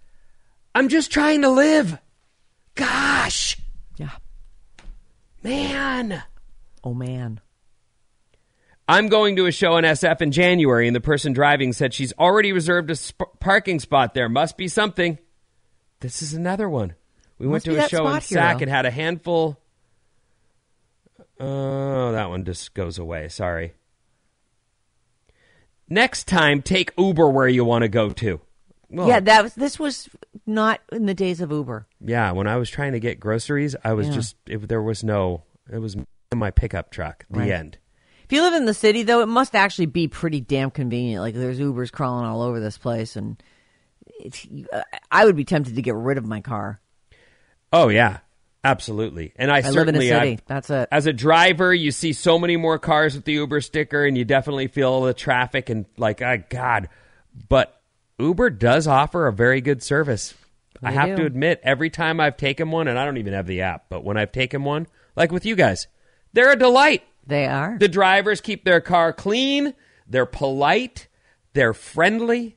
I'm 0.75 0.89
just 0.89 1.11
trying 1.13 1.43
to 1.43 1.51
live. 1.51 1.99
Gosh, 2.75 3.59
Yeah. 3.99 4.09
man. 5.43 6.23
Oh 6.85 6.95
man. 6.95 7.41
I'm 8.89 9.09
going 9.09 9.37
to 9.37 9.47
a 9.47 9.53
show 9.53 9.77
in 9.77 9.85
SF 9.85 10.21
in 10.21 10.33
January, 10.33 10.89
and 10.89 10.97
the 10.97 11.01
person 11.01 11.33
driving 11.33 11.73
said 11.73 11.95
she's 11.95 12.13
already 12.19 12.53
reserved 12.53 12.91
a 12.91 12.97
sp- 12.99 13.39
parking 13.39 13.79
spot 13.79 14.15
there. 14.15 14.29
Must 14.29 14.57
be 14.57 14.67
something. 14.67 15.19
This 16.01 16.23
is 16.23 16.35
another 16.35 16.69
one. 16.69 16.95
We 17.39 17.47
Must 17.47 17.69
went 17.69 17.79
to 17.79 17.85
a 17.85 17.89
show 17.89 18.09
in 18.09 18.21
Sac 18.21 18.63
and 18.63 18.71
had 18.71 18.87
a 18.87 18.91
handful. 18.91 19.59
Oh, 21.39 22.13
that 22.13 22.29
one 22.31 22.45
just 22.45 22.75
goes 22.75 22.99
away. 22.99 23.29
Sorry. 23.29 23.75
Next 25.89 26.29
time, 26.29 26.63
take 26.63 26.93
Uber 26.99 27.29
where 27.29 27.49
you 27.49 27.65
want 27.65 27.83
to 27.83 27.89
go 27.89 28.11
to. 28.11 28.41
Well, 28.91 29.09
yeah, 29.09 29.21
that 29.21 29.43
was 29.45 29.55
this 29.55 29.79
was 29.79 30.09
not 30.47 30.81
in 30.91 31.07
the 31.07 31.15
days 31.15 31.41
of 31.41 31.51
Uber. 31.53 31.87
yeah. 32.01 32.33
When 32.33 32.47
I 32.49 32.57
was 32.57 32.69
trying 32.69 32.93
to 32.93 33.01
get 33.01 33.21
groceries, 33.21 33.77
I 33.85 33.93
was 33.93 34.09
Yeah. 34.09 34.15
just 34.15 34.37
it, 34.47 34.69
there 34.69 34.83
was 34.83 35.05
no. 35.05 35.45
It 35.73 35.79
was 35.79 35.97
in 36.33 36.39
my 36.39 36.51
pickup 36.51 36.91
truck. 36.91 37.25
The 37.31 37.41
Right. 37.41 37.51
end. 37.51 37.79
If 38.25 38.33
you 38.33 38.43
live 38.43 38.55
in 38.55 38.65
the 38.65 38.75
city, 38.75 39.03
though, 39.03 39.23
it 39.23 39.27
must 39.27 39.57
actually 39.57 39.87
be 39.87 40.07
pretty 40.07 40.41
damn 40.41 40.71
convenient. 40.71 41.21
Like 41.23 41.35
there's 41.35 41.59
Ubers 41.59 41.91
crawling 41.91 42.25
all 42.27 42.43
over 42.43 42.61
this 42.61 42.79
place, 42.79 43.17
and 43.17 43.43
it's, 44.21 44.47
uh, 44.73 44.83
I 45.11 45.25
would 45.25 45.35
be 45.37 45.45
tempted 45.45 45.75
to 45.75 45.83
get 45.83 45.95
rid 45.97 46.17
of 46.19 46.25
my 46.27 46.41
car. 46.41 46.81
Oh 47.73 47.89
yeah, 47.89 48.19
absolutely. 48.63 49.33
And 49.35 49.51
I, 49.51 49.57
I 49.57 49.61
live 49.63 49.67
in 49.67 49.71
a 49.71 49.73
certainly 49.73 50.09
city. 50.09 50.31
I've- 50.33 50.43
That's 50.47 50.71
it. 50.71 50.89
As 50.93 51.07
a 51.07 51.13
driver, 51.13 51.75
you 51.75 51.91
see 51.91 52.13
so 52.13 52.39
many 52.39 52.57
more 52.57 52.79
cars 52.79 53.17
with 53.17 53.25
the 53.25 53.33
Uber 53.33 53.61
sticker, 53.63 54.05
and 54.07 54.17
you 54.17 54.25
definitely 54.25 54.69
feel 54.69 55.01
the 55.03 55.15
traffic 55.15 55.69
and 55.69 55.87
like, 55.97 56.23
oh 56.23 56.39
God. 56.49 56.89
But 57.49 57.81
Uber 58.21 58.51
does 58.51 58.87
offer 58.87 59.27
a 59.27 59.33
very 59.33 59.61
good 59.61 59.83
service. 59.83 60.35
I 60.83 60.93
have 60.93 61.11
do. 61.11 61.17
to 61.17 61.25
admit, 61.27 61.61
every 61.65 61.91
time 61.91 62.21
I've 62.21 62.37
taken 62.37 62.71
one, 62.71 62.87
and 62.89 62.99
I 62.99 63.05
don't 63.05 63.19
even 63.19 63.33
have 63.35 63.47
the 63.49 63.63
app, 63.63 63.87
but 63.89 64.05
when 64.05 64.17
I've 64.17 64.33
taken 64.33 64.63
one, 64.63 64.87
like 65.17 65.31
with 65.33 65.45
you 65.45 65.55
guys, 65.57 65.89
they're 66.33 66.53
a 66.53 66.57
delight. 66.57 67.03
They 67.27 67.47
are. 67.47 67.77
The 67.79 67.89
drivers 67.89 68.41
keep 68.41 68.65
their 68.65 68.81
car 68.81 69.13
clean. 69.13 69.75
They're 70.09 70.27
polite. 70.27 71.07
They're 71.53 71.75
friendly. 71.75 72.57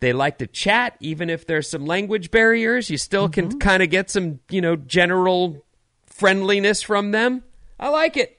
They 0.00 0.12
like 0.12 0.38
to 0.38 0.46
chat, 0.46 0.96
even 1.00 1.30
if 1.30 1.46
there's 1.46 1.68
some 1.70 1.86
language 1.86 2.30
barriers. 2.30 2.90
You 2.90 2.98
still 2.98 3.28
Mm-hmm. 3.28 3.50
can 3.50 3.58
kind 3.60 3.82
of 3.82 3.88
get 3.90 4.10
some, 4.10 4.40
you 4.50 4.60
know, 4.60 4.76
general 4.76 5.64
friendliness 6.06 6.82
from 6.82 7.12
them. 7.12 7.42
I 7.80 7.88
like 7.88 8.16
it. 8.16 8.38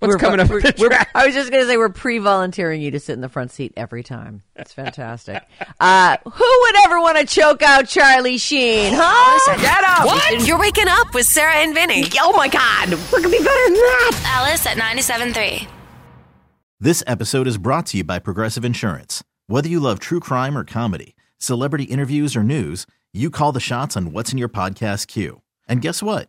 What's 0.00 0.10
We're- 0.12 0.20
coming 0.20 0.38
up? 0.40 0.48
we're- 0.48 0.62
with 0.62 0.76
the 0.76 0.82
we're- 0.82 0.96
I 1.14 1.26
was 1.26 1.34
just 1.34 1.50
going 1.50 1.62
to 1.62 1.68
say 1.68 1.76
we're 1.76 1.88
pre-volunteering 1.88 2.80
you 2.80 2.92
to 2.92 3.00
sit 3.00 3.14
in 3.14 3.20
the 3.20 3.28
front 3.28 3.50
seat 3.50 3.72
every 3.76 4.02
time. 4.04 4.42
It's 4.54 4.72
fantastic. 4.72 5.42
uh, 5.80 6.16
who 6.24 6.60
would 6.62 6.74
ever 6.86 7.00
want 7.00 7.18
to 7.18 7.26
choke 7.26 7.62
out 7.62 7.88
Charlie 7.88 8.38
Sheen? 8.38 8.92
Huh? 8.94 9.56
Get 9.60 9.84
up! 9.84 10.06
What? 10.06 10.46
You're 10.46 10.58
waking 10.58 10.86
up 10.88 11.14
with 11.14 11.26
Sarah 11.26 11.54
and 11.56 11.74
Vinnie. 11.74 12.04
Oh 12.20 12.32
my 12.36 12.46
God! 12.48 12.90
We're 13.12 13.20
gonna 13.20 13.28
be 13.30 13.38
better 13.42 13.64
than 13.64 13.74
that. 13.74 14.22
Alice 14.38 14.66
at 14.66 14.76
97.3. 14.76 15.66
This 16.80 17.02
episode 17.06 17.48
is 17.48 17.58
brought 17.58 17.86
to 17.86 17.96
you 17.96 18.04
by 18.04 18.20
Progressive 18.20 18.64
Insurance. 18.64 19.24
Whether 19.48 19.68
you 19.68 19.80
love 19.80 19.98
true 19.98 20.20
crime 20.20 20.56
or 20.56 20.62
comedy, 20.64 21.16
celebrity 21.38 21.84
interviews 21.84 22.36
or 22.36 22.44
news, 22.44 22.86
you 23.12 23.30
call 23.30 23.50
the 23.50 23.58
shots 23.60 23.96
on 23.96 24.12
what's 24.12 24.30
in 24.30 24.38
your 24.38 24.48
podcast 24.48 25.08
queue. 25.08 25.42
And 25.68 25.82
guess 25.82 26.02
what? 26.02 26.28